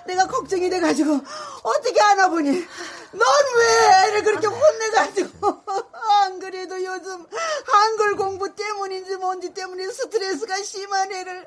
내가 0.06 0.26
걱정이 0.26 0.68
돼가지고 0.68 1.20
어떻게 1.62 2.00
하나 2.00 2.28
보니 2.28 2.50
넌 2.50 3.20
왜 3.58 4.08
애를 4.08 4.24
그렇게 4.24 4.46
혼내가지고 4.46 5.62
안 6.24 6.38
그래도 6.40 6.82
요즘 6.82 7.26
한글 7.66 8.16
공부 8.16 8.54
때문인지 8.54 9.16
뭔지 9.16 9.52
때문에 9.52 9.86
스트레스가 9.90 10.62
심한 10.62 11.12
애를 11.12 11.46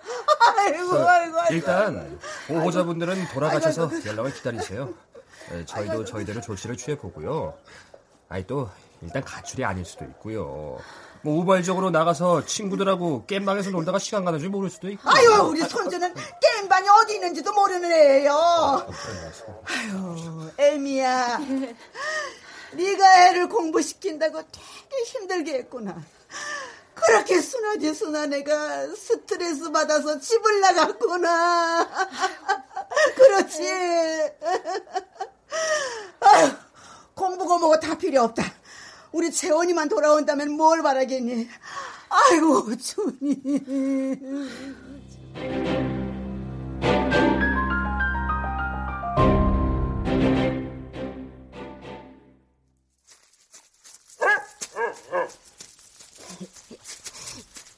아이고 0.57 0.93
아이고 0.95 1.39
아이고 1.39 1.53
일단 1.53 2.19
보호자분들은 2.47 3.27
돌아가셔서 3.29 3.89
연락을 4.05 4.33
기다리세요. 4.33 4.93
네, 5.49 5.65
저희도 5.65 6.05
저희대로 6.05 6.41
조치를 6.41 6.77
취해 6.77 6.97
보고요. 6.97 7.57
아니 8.29 8.45
또 8.45 8.69
일단 9.01 9.23
가출이 9.23 9.65
아닐 9.65 9.83
수도 9.85 10.05
있고요. 10.05 10.77
뭐 11.23 11.41
우발적으로 11.41 11.89
나가서 11.89 12.45
친구들하고 12.45 13.25
게임방에서 13.25 13.71
놀다가 13.71 13.97
시간 13.97 14.23
가는 14.23 14.39
줄 14.39 14.49
모를 14.49 14.69
수도 14.69 14.89
있고. 14.89 15.09
아유 15.09 15.29
우리 15.49 15.61
손주는 15.61 16.13
게임방이 16.41 16.87
어디 16.89 17.15
있는지도 17.15 17.51
모르는 17.53 17.91
애예요 17.91 18.33
아유 19.65 20.51
애미야 20.59 21.39
네가 22.73 23.27
애를 23.27 23.49
공부시킨다고 23.49 24.41
되게 24.51 25.03
힘들게 25.05 25.53
했구나. 25.59 26.01
그렇게 26.93 27.39
순하지 27.39 27.93
순한 27.93 28.33
애가 28.33 28.87
스트레스 28.95 29.71
받아서 29.71 30.19
집을 30.19 30.61
나갔구나. 30.61 31.87
그렇지. 33.15 33.63
공부고 37.13 37.59
뭐고 37.59 37.79
다 37.79 37.97
필요 37.97 38.23
없다. 38.23 38.43
우리 39.11 39.31
재원이만 39.31 39.89
돌아온다면 39.89 40.51
뭘 40.51 40.81
바라겠니? 40.81 41.47
아이고, 42.09 42.75
준이. 42.77 43.41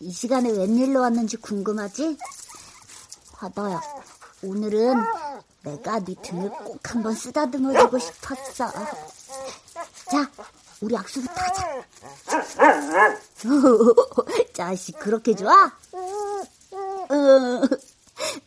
이 0.01 0.11
시간에 0.11 0.49
웬일로 0.49 1.01
왔는지 1.01 1.37
궁금하지? 1.37 2.17
바다야, 3.33 3.81
오늘은 4.43 4.95
내가 5.63 5.99
네 5.99 6.15
등을 6.21 6.49
꼭 6.49 6.79
한번 6.93 7.13
쓰다듬어주고 7.13 7.99
싶었어. 7.99 8.71
자, 10.11 10.31
우리 10.81 10.95
약수부터 10.95 11.33
하자. 11.33 11.83
자식, 14.53 14.97
그렇게 14.99 15.35
좋아? 15.35 15.65
어, 17.11 17.61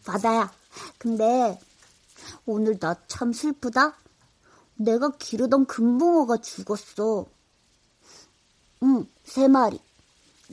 바다야, 0.05 0.51
근데 0.99 1.59
오늘 2.47 2.79
나 2.79 2.95
참 3.09 3.33
슬프다. 3.33 3.95
내가 4.77 5.11
기르던 5.19 5.67
금붕어가 5.67 6.39
죽었어. 6.39 7.27
응, 8.83 9.07
세 9.25 9.49
마리. 9.49 9.81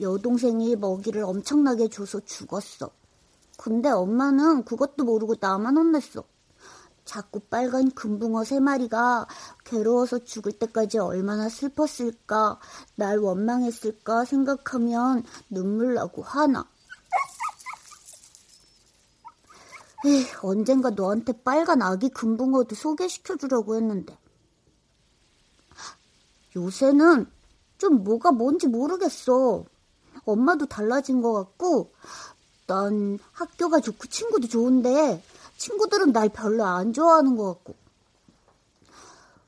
여동생이 0.00 0.76
먹이를 0.76 1.22
엄청나게 1.22 1.88
줘서 1.88 2.20
죽었어. 2.20 2.90
근데 3.56 3.90
엄마는 3.90 4.64
그것도 4.64 5.04
모르고 5.04 5.34
나만 5.40 5.76
혼냈어. 5.76 6.24
자꾸 7.04 7.40
빨간 7.40 7.90
금붕어 7.90 8.44
세 8.44 8.60
마리가 8.60 9.26
괴로워서 9.64 10.20
죽을 10.20 10.52
때까지 10.52 10.98
얼마나 10.98 11.48
슬펐을까, 11.48 12.60
날 12.94 13.18
원망했을까 13.18 14.24
생각하면 14.24 15.24
눈물 15.48 15.94
나고 15.94 16.22
화나. 16.22 16.64
에이, 20.06 20.24
언젠가 20.42 20.90
너한테 20.90 21.32
빨간 21.42 21.82
아기 21.82 22.08
금붕어도 22.08 22.74
소개시켜 22.74 23.36
주려고 23.36 23.76
했는데. 23.76 24.16
요새는 26.56 27.26
좀 27.76 28.02
뭐가 28.04 28.32
뭔지 28.32 28.66
모르겠어. 28.66 29.64
엄마도 30.24 30.66
달라진 30.66 31.22
것 31.22 31.32
같고, 31.32 31.92
난 32.66 33.18
학교가 33.32 33.80
좋고 33.80 34.06
친구도 34.08 34.48
좋은데, 34.48 35.22
친구들은 35.58 36.12
날 36.12 36.28
별로 36.28 36.64
안 36.64 36.92
좋아하는 36.92 37.36
것 37.36 37.54
같고. 37.54 37.74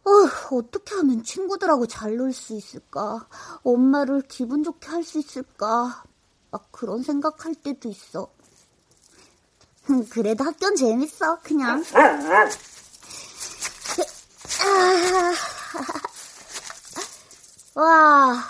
어, 0.05 0.11
어떻게 0.57 0.95
하면 0.97 1.23
친구들하고 1.23 1.87
잘 1.87 2.19
놀 2.19 2.33
수 2.33 2.55
있을까? 2.55 3.27
엄마를 3.65 4.23
기분 4.29 4.63
좋게 4.65 4.89
할 4.89 5.05
수 5.05 5.19
있을까? 5.19 6.03
막 6.51 6.69
그런 6.73 7.03
생각할 7.03 7.55
때도 7.55 7.89
있어. 7.89 8.29
그래도 10.11 10.45
학교는 10.45 10.77
재밌어, 10.77 11.39
그냥. 11.43 11.85
와, 17.75 18.45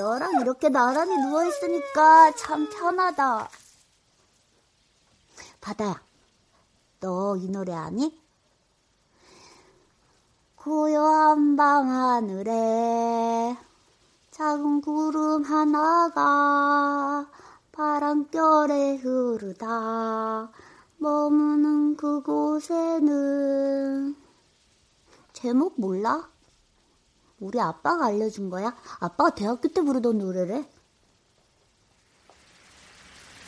너랑 0.00 0.40
이렇게 0.40 0.70
나란히 0.70 1.14
누워있으니까 1.18 2.32
참 2.34 2.70
편하다. 2.70 3.50
바다야, 5.60 6.00
너 7.00 7.36
이 7.36 7.50
노래 7.50 7.74
아니? 7.74 8.18
고요한 10.56 11.56
밤 11.56 11.86
하늘에 11.88 13.58
작은 14.30 14.80
구름 14.80 15.42
하나가 15.44 17.26
바람결에 17.72 18.96
흐르다 18.96 20.50
머무는 20.96 21.96
그곳에는 21.96 23.06
제목 25.34 25.78
몰라? 25.78 26.30
우리 27.40 27.58
아빠가 27.58 28.06
알려준 28.06 28.50
거야. 28.50 28.76
아빠가 29.00 29.34
대학교 29.34 29.66
때 29.68 29.80
부르던 29.80 30.18
노래래. 30.18 30.58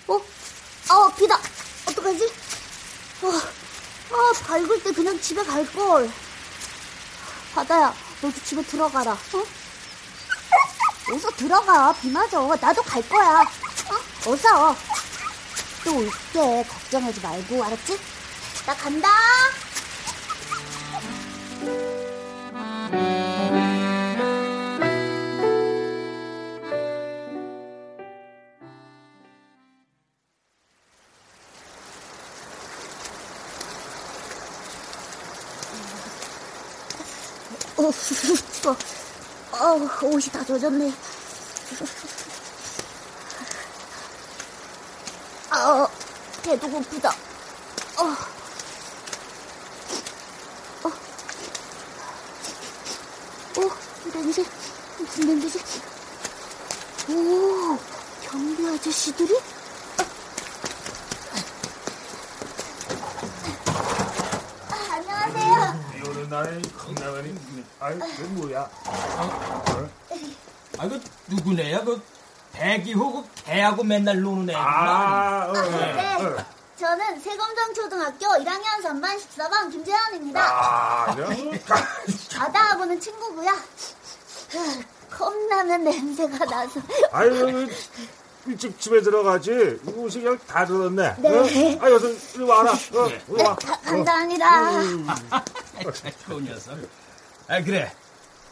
어? 0.08 0.14
어, 0.14 1.14
비다. 1.16 1.36
어떡하지? 1.88 2.24
어, 3.22 3.28
아, 4.14 4.32
밝을 4.46 4.82
때 4.82 4.92
그냥 4.92 5.20
집에 5.20 5.44
갈걸. 5.44 6.10
바다야, 7.54 7.94
너도 8.22 8.40
집에 8.42 8.62
들어가라. 8.62 9.12
어? 9.12 11.14
어서 11.14 11.30
들어가. 11.32 11.92
비 11.92 12.10
맞아. 12.10 12.40
나도 12.40 12.82
갈 12.82 13.06
거야. 13.08 13.42
어? 13.42 14.30
어서. 14.30 14.74
또 15.84 15.96
올게. 15.98 16.64
걱정하지 16.66 17.20
말고, 17.20 17.62
알았지? 17.62 17.98
나 18.64 18.74
간다. 18.74 19.08
어, 39.72 39.78
옷이 40.02 40.26
다 40.30 40.44
젖었네. 40.44 40.92
아, 45.48 45.88
배도 46.42 46.68
고프다. 46.68 47.08
어, 47.08 48.02
어, 50.84 50.88
어, 53.60 54.10
냄새, 54.12 54.44
무슨 54.98 55.26
냄새지? 55.26 55.58
오, 57.08 57.78
경비 58.24 58.68
아저씨들이? 58.68 59.40
아, 64.68 64.94
안녕하세요. 64.96 65.92
날에 66.42 66.60
컵라면이 66.76 67.34
아이 67.78 67.98
그 67.98 68.22
뭐야? 68.32 68.68
아, 70.78 70.88
그 70.88 71.00
누구네야? 71.28 71.84
그 71.84 72.02
배기호 72.52 73.22
그 73.22 73.28
개하고 73.44 73.84
맨날 73.84 74.20
노는 74.20 74.50
애. 74.50 74.54
아, 74.56 75.46
어, 75.48 75.52
네. 75.52 76.14
어. 76.16 76.44
저는 76.76 77.20
세검정 77.20 77.74
초등학교 77.74 78.26
1학년 78.26 78.82
3반 78.82 79.16
14반 79.20 79.70
김재환입니다. 79.70 80.40
아, 80.42 81.14
그래? 81.14 81.60
바다하고는 82.36 82.98
친구고요. 83.00 83.50
컵라면 85.10 85.84
냄새가 85.84 86.44
나서. 86.44 86.80
아유, 87.12 87.68
일찍 88.46 88.78
집에 88.80 89.00
들어가지. 89.00 89.78
옷이 89.94 90.22
그냥 90.22 90.38
다 90.48 90.66
젖었네. 90.66 91.14
네. 91.18 91.28
어? 91.78 91.84
아, 91.86 91.90
여기서 91.90 92.08
이리 92.34 92.44
와라. 92.44 92.72
어, 92.72 93.06
이리 93.28 93.42
와. 93.42 93.54
가- 93.54 93.80
감사합니다. 93.82 94.70
음. 94.80 95.06
좋은 96.26 96.44
녀석. 96.44 96.78
아 97.48 97.62
그래. 97.62 97.92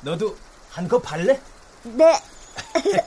너도 0.02 0.36
한컵 0.70 1.10
할래? 1.10 1.40
네. 1.82 2.18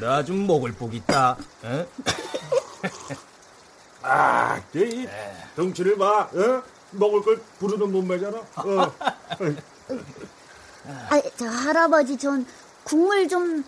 나 0.00 0.22
좀 0.24 0.46
먹을 0.46 0.72
복 0.72 0.94
있다. 0.94 1.36
어? 1.62 1.86
아, 4.02 4.60
이 4.74 5.08
덩치를 5.56 5.96
봐. 5.96 6.28
어? 6.32 6.62
먹을 6.90 7.22
걸 7.22 7.40
부르는 7.58 7.90
몸매잖아. 7.92 8.38
어. 8.38 8.92
아, 11.08 11.22
저 11.36 11.46
할아버지 11.46 12.16
전 12.18 12.44
국물 12.84 13.28
좀 13.28 13.64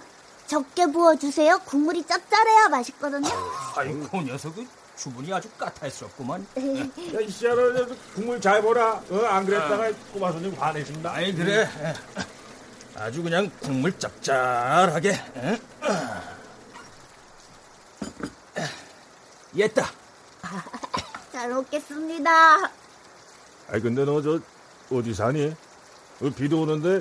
적게 0.46 0.86
부어주세요. 0.86 1.60
국물이 1.64 2.04
짭짤해야 2.04 2.68
맛있거든요. 2.68 3.28
아이고 3.76 4.08
그 4.10 4.16
녀석은 4.18 4.68
주문이 4.96 5.32
아주 5.32 5.48
까탈스럽구만. 5.58 6.46
야, 6.56 7.20
이 7.20 7.28
씨야라 7.28 7.86
국물 8.14 8.40
잘 8.40 8.62
보라. 8.62 9.02
어? 9.10 9.24
안 9.26 9.44
그랬다가 9.44 9.90
꼬마 10.12 10.30
손님 10.32 10.54
화내신다. 10.54 11.12
아이 11.12 11.34
그래. 11.34 11.68
아주 12.94 13.22
그냥 13.22 13.50
국물 13.60 13.98
짭짤하게. 13.98 15.20
응? 15.36 15.58
옛다. 19.56 19.86
잘 21.32 21.48
먹겠습니다. 21.50 22.30
아이 23.70 23.80
근데 23.80 24.04
너 24.04 24.20
저 24.22 24.38
어디 24.90 25.14
사니? 25.14 25.46
어, 26.20 26.30
비도 26.36 26.60
오는데 26.62 27.00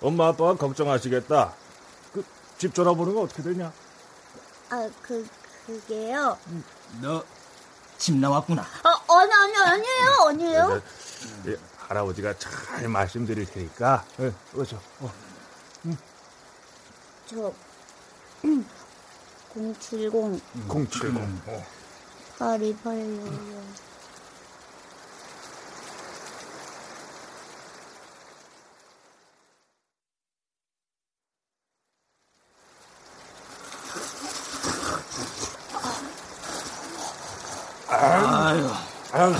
엄마 0.00 0.28
아빠가 0.28 0.56
걱정하시겠다. 0.56 1.54
그 2.12 2.24
집 2.58 2.74
전화번호가 2.74 3.20
어떻게 3.20 3.42
되냐? 3.42 3.72
아, 4.70 4.88
그, 5.02 5.24
그게요. 5.66 6.36
너 7.00 7.24
집 7.98 8.14
나왔구나. 8.16 8.62
아, 8.62 9.00
아니, 9.12 9.32
아니, 9.32 9.56
아니에요, 9.56 10.10
아니에요. 10.28 10.82
예, 11.48 11.56
할아버지가 11.78 12.38
잘 12.38 12.88
말씀드릴 12.88 13.44
테니까. 13.46 14.04
예, 14.20 14.32
어서. 14.56 14.80
어. 15.00 15.12
저, 17.26 17.52
음, 18.44 18.64
070 19.52 20.12
070. 20.68 21.16
어. 21.48 21.66
8286. 22.38 23.87
아유, 37.88 38.70
아유, 39.12 39.34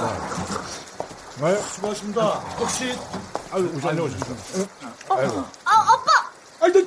아유, 1.42 1.62
수고하십니다. 1.74 2.22
혹시 2.58 2.94
아유, 3.52 3.70
오셨어. 3.74 4.66
아이고. 5.10 5.44
아, 5.64 5.92
아빠! 5.92 6.30
아니 6.60 6.72
너, 6.72 6.80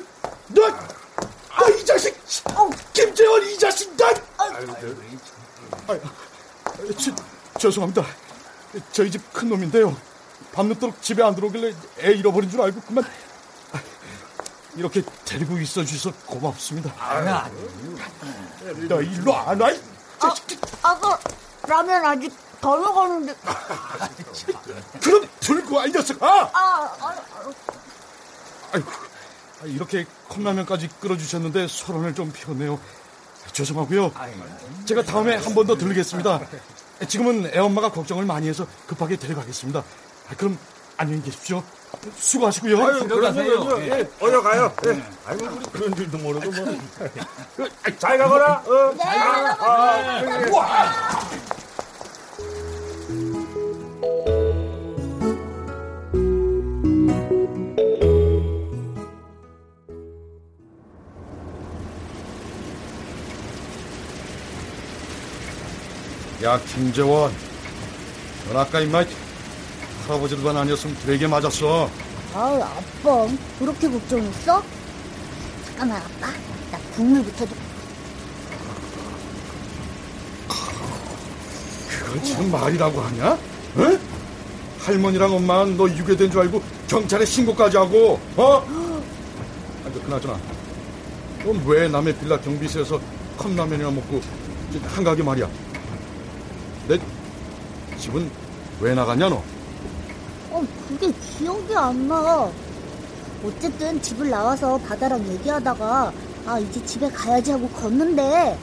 너, 0.49 0.67
너 0.69 1.69
이 1.77 1.85
자식, 1.85 2.15
김재원 2.93 3.43
이 3.47 3.57
자식, 3.59 3.95
나. 3.95 4.07
아유, 4.37 4.67
저, 5.87 5.93
아유, 5.93 6.01
저, 6.97 7.59
죄송합니다. 7.59 8.03
저희 8.91 9.11
집 9.11 9.21
큰 9.33 9.49
놈인데요. 9.49 9.95
밤늦도록 10.53 11.01
집에 11.01 11.23
안 11.23 11.35
들어오길래 11.35 11.73
애 11.99 12.11
잃어버린 12.13 12.49
줄 12.49 12.61
알고 12.61 12.81
그만. 12.81 13.03
이렇게 14.75 15.03
데리고 15.25 15.57
있어 15.59 15.83
주셔서 15.83 16.15
고맙습니다. 16.25 16.93
아, 16.97 17.49
너 18.87 19.01
일로 19.01 19.35
안 19.35 19.59
와? 19.59 19.69
이 19.69 19.79
아, 20.21 20.33
아 20.83 21.17
까 21.71 21.77
라면 21.77 22.05
아직 22.05 22.33
더 22.59 22.77
먹었는데. 22.77 23.33
그럼 25.01 25.27
들고 25.39 25.75
와, 25.77 25.85
이 25.85 25.91
녀석아! 25.91 26.27
아, 26.27 26.49
아, 26.53 27.13
아이고, 28.73 28.91
아, 28.91 29.65
이렇게 29.65 30.05
컵라면까지 30.29 30.89
끓여주셨는데 30.99 31.67
소란을 31.67 32.13
좀 32.13 32.31
피웠네요. 32.31 32.79
죄송하고요. 33.53 34.11
제가 34.85 35.03
다음에 35.03 35.35
한 35.35 35.53
번 35.55 35.65
더 35.65 35.75
들르겠습니다. 35.75 36.41
지금은 37.07 37.51
애엄마가 37.53 37.91
걱정을 37.91 38.25
많이 38.25 38.47
해서 38.47 38.67
급하게 38.85 39.15
데려가겠습니다. 39.15 39.79
아, 39.79 40.35
그럼 40.37 40.57
안녕히 40.97 41.23
계십시오. 41.23 41.63
수고하시고요. 42.17 42.77
아유, 42.77 43.07
그럼요, 43.07 43.33
그럼요. 43.65 43.81
예, 43.81 44.09
어여 44.21 44.41
가요. 44.41 44.73
예. 44.85 45.03
아이고, 45.25 45.45
우리 45.45 45.65
그런 45.71 45.95
줄도 45.95 46.17
모르고 46.19 46.51
뭐. 46.51 46.77
그, 47.57 47.69
아, 47.83 47.91
잘 47.99 48.17
가거라. 48.17 48.63
어, 48.65 48.97
잘 48.97 49.19
가. 49.57 49.57
아, 49.59 50.21
그래. 50.21 50.51
야, 66.43 66.59
김재원. 66.59 67.31
넌 68.47 68.57
아까 68.57 68.79
임마 68.79 69.03
할아버지들만 70.07 70.57
아니었으면 70.57 70.95
되게 71.05 71.27
맞았어. 71.27 71.89
아우, 72.33 72.61
아빠, 72.61 73.27
그렇게 73.59 73.89
걱정했어? 73.89 74.63
잠깐만, 75.65 75.97
아빠. 76.01 76.27
나 76.71 76.77
국물부터 76.95 77.45
좀. 77.45 77.57
그걸 81.89 82.23
지금 82.23 82.51
말이라고 82.51 83.01
하냐? 83.01 83.31
어? 83.33 83.99
할머니랑 84.79 85.33
엄마는 85.35 85.77
너 85.77 85.87
유괴된 85.87 86.31
줄 86.31 86.41
알고 86.41 86.63
경찰에 86.87 87.23
신고까지 87.23 87.77
하고, 87.77 88.19
어? 88.35 88.65
아니, 89.85 90.03
그나저나, 90.03 90.39
넌 91.45 91.61
왜 91.67 91.87
남의 91.87 92.17
빌라 92.17 92.39
경비실에서 92.39 92.99
컵라면이나 93.37 93.91
먹고 93.91 94.21
한가하게 94.95 95.21
말이야? 95.23 95.47
내 98.01 98.05
집은 98.05 98.31
왜 98.79 98.95
나갔냐, 98.95 99.29
너? 99.29 99.43
어, 100.49 100.63
그게 100.87 101.11
기억이 101.11 101.75
안 101.75 102.07
나. 102.07 102.49
어쨌든 103.45 104.01
집을 104.01 104.27
나와서 104.27 104.79
바다랑 104.79 105.23
얘기하다가, 105.27 106.11
아, 106.47 106.59
이제 106.59 106.83
집에 106.83 107.07
가야지 107.09 107.51
하고 107.51 107.69
걷는데, 107.69 108.57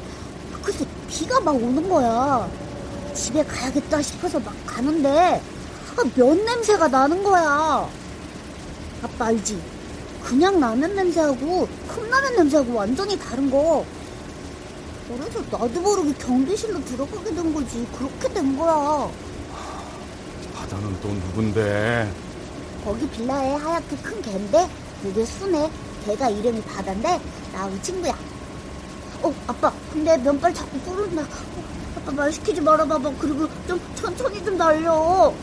글쎄, 0.61 0.85
비가 1.07 1.39
막 1.39 1.55
오는 1.55 1.89
거야. 1.89 2.49
집에 3.15 3.45
가야겠다 3.45 4.03
싶어서 4.03 4.41
막 4.41 4.53
가는데, 4.67 5.41
아, 5.97 6.03
면 6.17 6.45
냄새가 6.45 6.89
나는 6.89 7.23
거야. 7.23 7.89
아빠 9.03 9.27
알지? 9.27 9.57
그냥 10.25 10.59
라면 10.59 10.97
냄새하고 10.97 11.69
컵라면 11.89 12.37
냄새하고 12.37 12.75
완전히 12.75 13.17
다른 13.17 13.49
거. 13.49 13.85
그래서 15.09 15.41
나도 15.49 15.81
모르게 15.81 16.13
경비실로 16.15 16.85
들어가게 16.85 17.33
된 17.35 17.55
거지. 17.55 17.87
그렇게 17.97 18.29
된 18.35 18.59
거야. 18.59 19.09
바다는 20.69 21.01
또 21.01 21.09
누군데? 21.09 22.13
거기 22.85 23.09
빌라에 23.09 23.55
하얗게 23.55 23.97
큰 24.03 24.21
개인데 24.23 24.69
되게 25.03 25.25
순해. 25.25 25.71
걔가 26.05 26.29
이름이 26.29 26.63
바다인데 26.63 27.21
나 27.53 27.67
우리 27.67 27.81
친구야. 27.83 28.15
어 29.23 29.35
아빠 29.47 29.73
근데 29.93 30.17
면발 30.19 30.53
자꾸 30.55 30.79
부른다. 30.81 31.23
어, 31.23 31.63
아빠 31.97 32.13
말 32.13 32.33
시키지 32.33 32.61
말아봐봐. 32.61 33.11
그리고 33.19 33.49
좀 33.67 33.81
천천히 33.97 34.45
좀 34.45 34.57
날려. 34.57 34.93
어? 34.95 35.35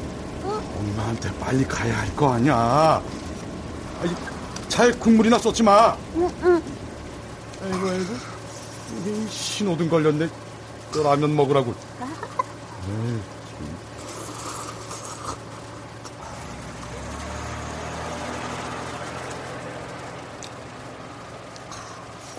엄마한테 0.80 1.32
빨리 1.40 1.66
가야 1.66 1.98
할 2.00 2.16
거 2.16 2.34
아니야. 2.34 3.02
아이, 4.02 4.10
차에 4.70 4.92
국물이나 4.92 5.38
쏟지 5.40 5.64
마. 5.64 5.96
응 6.16 6.30
응. 6.44 6.64
아이고, 7.64 7.90
아이고. 7.90 8.14
이게 9.02 9.28
신호등 9.30 9.90
걸렸네. 9.90 10.30
또 10.94 11.04
라면 11.04 11.36
먹으라고. 11.36 11.74
에이, 12.88 13.20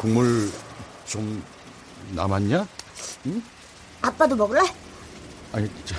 국물 0.06 0.52
좀 1.04 1.42
남았냐? 2.12 2.64
응? 3.26 3.42
아빠도 4.00 4.36
먹을래? 4.36 4.60
아니, 5.52 5.68
저, 5.84 5.96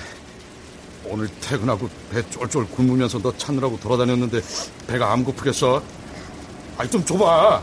오늘 1.04 1.28
퇴근하고 1.42 1.90
배 2.10 2.22
쫄쫄 2.30 2.70
굶으면서 2.70 3.18
너 3.18 3.36
찾느라고 3.36 3.78
돌아다녔는데 3.78 4.40
배가 4.86 5.12
안 5.12 5.22
고프겠어? 5.22 5.82
아니, 6.78 6.90
좀 6.90 7.04
줘봐. 7.04 7.62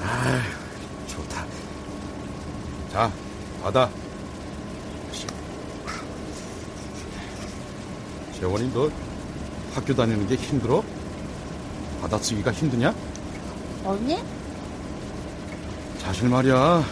아, 0.00 0.42
좋다. 1.06 1.46
자, 2.90 3.12
받아. 3.62 3.88
재원이 8.40 8.72
너 8.74 8.90
학교 9.74 9.94
다니는 9.94 10.26
게 10.28 10.34
힘들어? 10.36 10.82
받아쓰기가 12.02 12.52
힘드냐? 12.52 12.94
아니? 13.86 14.22
사실 15.98 16.28
말이야. 16.28 16.84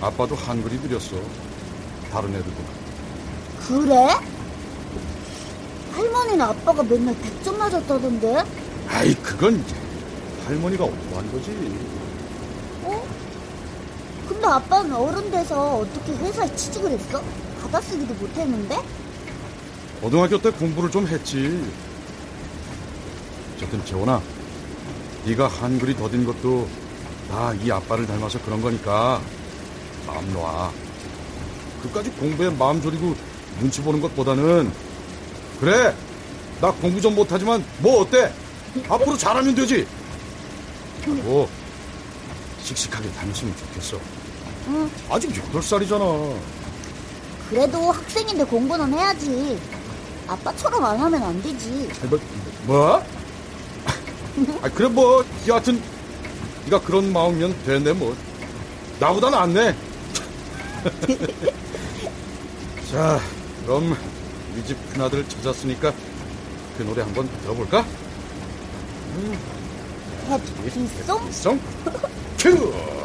아빠도 0.00 0.34
한글이 0.34 0.78
느렸어. 0.80 1.16
다른 2.12 2.30
애들보다. 2.30 2.70
그래? 3.66 4.08
할머니는 5.92 6.40
아빠가 6.40 6.82
맨날 6.82 7.14
100점 7.14 7.56
맞았다던데? 7.56 8.44
아이, 8.88 9.14
그건 9.16 9.62
할머니가 10.46 10.84
오한 10.84 11.32
거지. 11.32 11.50
어? 12.84 13.06
근데 14.28 14.46
아빠는 14.46 14.92
어른 14.94 15.30
돼서 15.30 15.78
어떻게 15.78 16.12
회사에 16.12 16.54
취직을 16.56 16.90
했어? 16.92 17.22
받아쓰기도 17.62 18.14
못했는데? 18.14 18.78
고등학교 20.00 20.40
때 20.40 20.50
공부를 20.50 20.90
좀 20.90 21.06
했지. 21.06 21.62
어쨌든 23.56 23.84
재원아, 23.84 24.20
네가 25.26 25.46
한글이 25.48 25.96
더딘 25.96 26.24
것도 26.24 26.68
다 27.30 27.54
이 27.62 27.70
아빠를 27.70 28.06
닮아서 28.06 28.40
그런 28.42 28.60
거니까 28.60 29.20
마음 30.06 30.32
놔. 30.32 30.72
그까지 31.82 32.10
공부에 32.12 32.50
마음 32.50 32.80
졸이고 32.82 33.14
눈치 33.60 33.80
보는 33.82 34.00
것보다는 34.00 34.72
그래, 35.60 35.94
나 36.60 36.72
공부 36.72 37.00
좀 37.00 37.14
못하지만 37.14 37.64
뭐 37.78 38.00
어때? 38.00 38.32
앞으로 38.88 39.16
잘하면 39.16 39.54
되지. 39.54 39.86
하고 41.04 41.48
씩씩하게 42.62 43.10
다녔으면 43.12 43.54
좋겠어. 43.56 43.98
응. 44.68 44.90
아직 45.10 45.30
8살이잖아. 45.32 46.34
그래도 47.50 47.90
학생인데 47.90 48.44
공부는 48.44 48.92
해야지. 48.94 49.58
아빠처럼 50.30 50.84
안 50.84 50.98
하면 50.98 51.22
안 51.22 51.42
되지. 51.42 51.88
뭐? 52.08 52.18
뭐? 52.66 53.04
아, 54.62 54.68
그래 54.68 54.88
뭐 54.88 55.24
여하튼 55.48 55.82
네가 56.64 56.80
그런 56.82 57.12
마음이면 57.12 57.64
되네 57.64 57.92
뭐. 57.92 58.16
나보다 59.00 59.30
낫네. 59.30 59.74
자, 62.90 63.20
그럼 63.64 63.96
우리 64.52 64.64
집 64.64 64.76
큰아들 64.92 65.28
찾았으니까 65.28 65.92
그 66.76 66.82
노래 66.82 67.02
한번 67.02 67.28
들어볼까? 67.42 67.84
해피송? 70.28 71.32
송? 71.32 71.60
큐! 72.38 72.99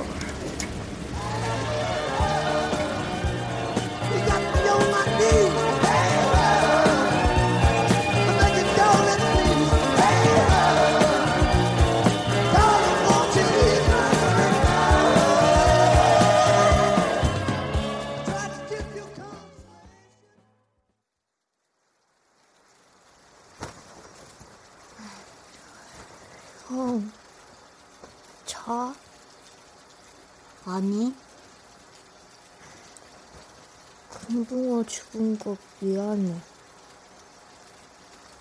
금붕어 34.75 34.83
죽은 34.83 35.39
거 35.39 35.55
미안해. 35.79 36.35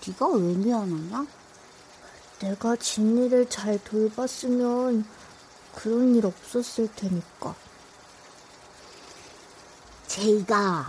네가 0.07 0.29
왜 0.29 0.41
미안하냐? 0.55 1.27
내가 2.41 2.75
진리를 2.75 3.49
잘 3.49 3.83
돌봤으면 3.85 5.07
그런 5.75 6.17
일 6.17 6.27
없었을 6.27 6.89
테니까. 6.97 7.55
제이가 10.09 10.87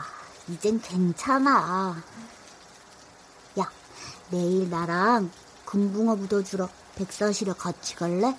이젠 0.50 0.82
괜찮아. 0.82 2.04
야, 3.60 3.72
내일 4.32 4.70
나랑 4.70 5.30
금붕어 5.66 6.16
묻어주러 6.16 6.68
백사실에 6.96 7.54
같이 7.54 7.96
갈래? 7.96 8.36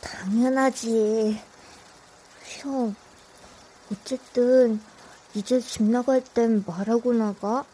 당연하지. 0.00 1.42
형, 2.44 2.94
어쨌든 3.90 4.80
이제 5.34 5.60
집 5.60 5.82
나갈 5.82 6.22
땐 6.24 6.64
말하고 6.66 7.12
나가. 7.12 7.64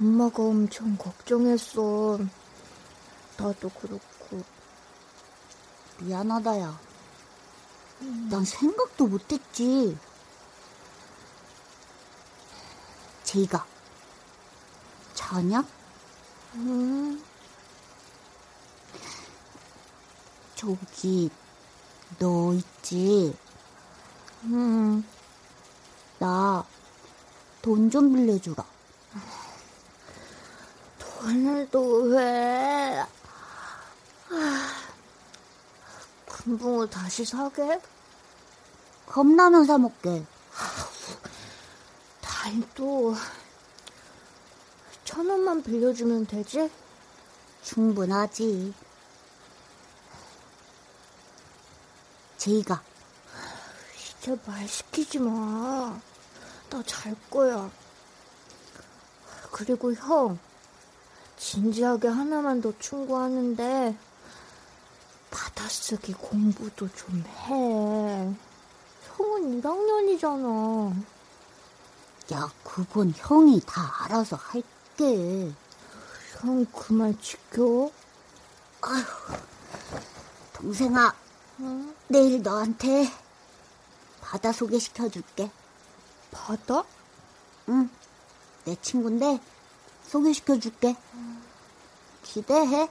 엄마가 0.00 0.42
엄청 0.42 0.96
걱정했어. 0.96 2.18
나도 3.36 3.68
그렇고. 3.70 4.42
미안하다, 5.98 6.60
야. 6.60 6.80
난 8.28 8.44
생각도 8.44 9.06
못했지. 9.06 9.96
제이가. 13.24 13.64
자냐? 15.14 15.64
응. 16.56 17.22
저기, 20.54 21.30
너 22.18 22.52
있지? 22.52 23.36
응. 24.44 25.04
나, 26.22 26.64
돈 27.62 27.90
좀 27.90 28.14
빌려주라. 28.14 28.64
돈을 31.00 31.68
또 31.72 32.02
왜? 32.04 33.04
금붕어 36.28 36.86
다시 36.86 37.24
사게? 37.24 37.80
겁나면 39.06 39.64
사 39.64 39.76
먹게. 39.78 40.24
달도 42.20 43.16
천 45.04 45.28
원만 45.28 45.60
빌려주면 45.60 46.26
되지? 46.26 46.70
충분하지. 47.64 48.72
제이가. 52.38 52.80
이제 54.20 54.38
말 54.46 54.68
시키지 54.68 55.18
마. 55.18 56.00
나 56.72 56.82
잘 56.84 57.14
거야. 57.30 57.70
그리고 59.50 59.92
형, 59.92 60.38
진지하게 61.36 62.08
하나만 62.08 62.62
더 62.62 62.72
충고하는데, 62.78 63.94
받아쓰기 65.30 66.14
공부도 66.14 66.88
좀 66.94 67.24
해. 67.26 68.34
형은 69.16 69.60
1학년이잖아. 69.60 71.04
야, 72.32 72.50
그건 72.64 73.12
형이 73.14 73.60
다 73.66 74.04
알아서 74.04 74.36
할게. 74.36 75.52
형그말 76.40 77.20
지켜? 77.20 77.90
아휴, 78.80 79.04
동생아, 80.54 81.14
응? 81.60 81.94
내일 82.08 82.42
너한테 82.42 83.12
바다 84.22 84.52
소개시켜줄게. 84.52 85.50
바다? 86.32 86.82
응, 87.68 87.88
내 88.64 88.74
친구인데 88.82 89.38
소개시켜 90.08 90.58
줄게. 90.58 90.96
기대해. 92.24 92.88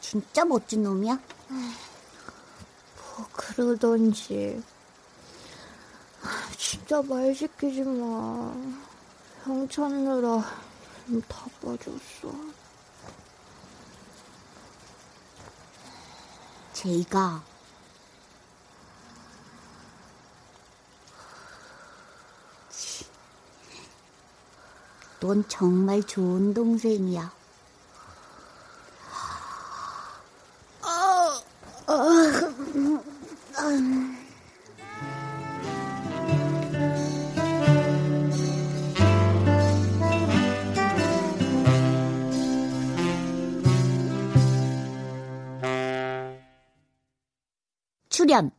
진짜 0.00 0.44
멋진 0.44 0.82
놈이야. 0.82 1.18
뭐 1.48 3.26
그러던지. 3.32 4.62
진짜 6.58 7.00
말 7.02 7.34
시키지 7.34 7.82
마. 7.84 8.52
형 9.44 9.68
찾느라 9.68 10.44
힘다 11.06 11.44
빠졌어. 11.60 12.32
제이가 16.72 17.42
넌 25.22 25.44
정말 25.46 26.02
좋은 26.02 26.52
동생이야. 26.52 27.32
출연 48.08 48.50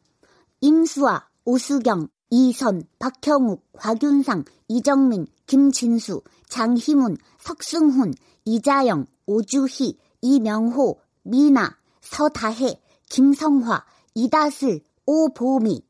임수아, 0.61 1.28
오수경, 1.43 2.07
이선, 2.30 2.84
박형욱, 2.99 3.66
곽윤상, 3.74 4.45
이정민, 4.70 5.28
김진수, 5.48 6.22
장희문, 6.50 7.18
석승훈, 7.39 8.14
이자영, 8.46 9.08
오주희, 9.26 9.98
이명호, 10.22 11.00
미나, 11.24 11.78
서다혜, 12.02 12.82
김성화, 13.10 13.86
이다슬, 14.16 14.82
오보미. 15.06 15.84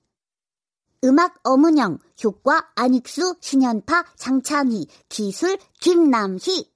음악 1.03 1.35
어문영, 1.43 1.99
효과 2.23 2.69
안익수, 2.75 3.35
신현파, 3.41 4.05
장창희, 4.15 4.87
기술 5.09 5.57
김남희. 5.81 6.71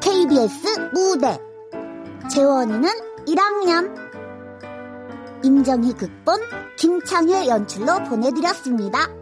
KBS 0.00 0.90
무대 0.92 1.51
재원이는 2.34 2.88
1학년 3.26 3.94
임정희 5.44 5.92
극본 5.92 6.40
김창회 6.78 7.46
연출로 7.46 8.04
보내드렸습니다. 8.08 9.21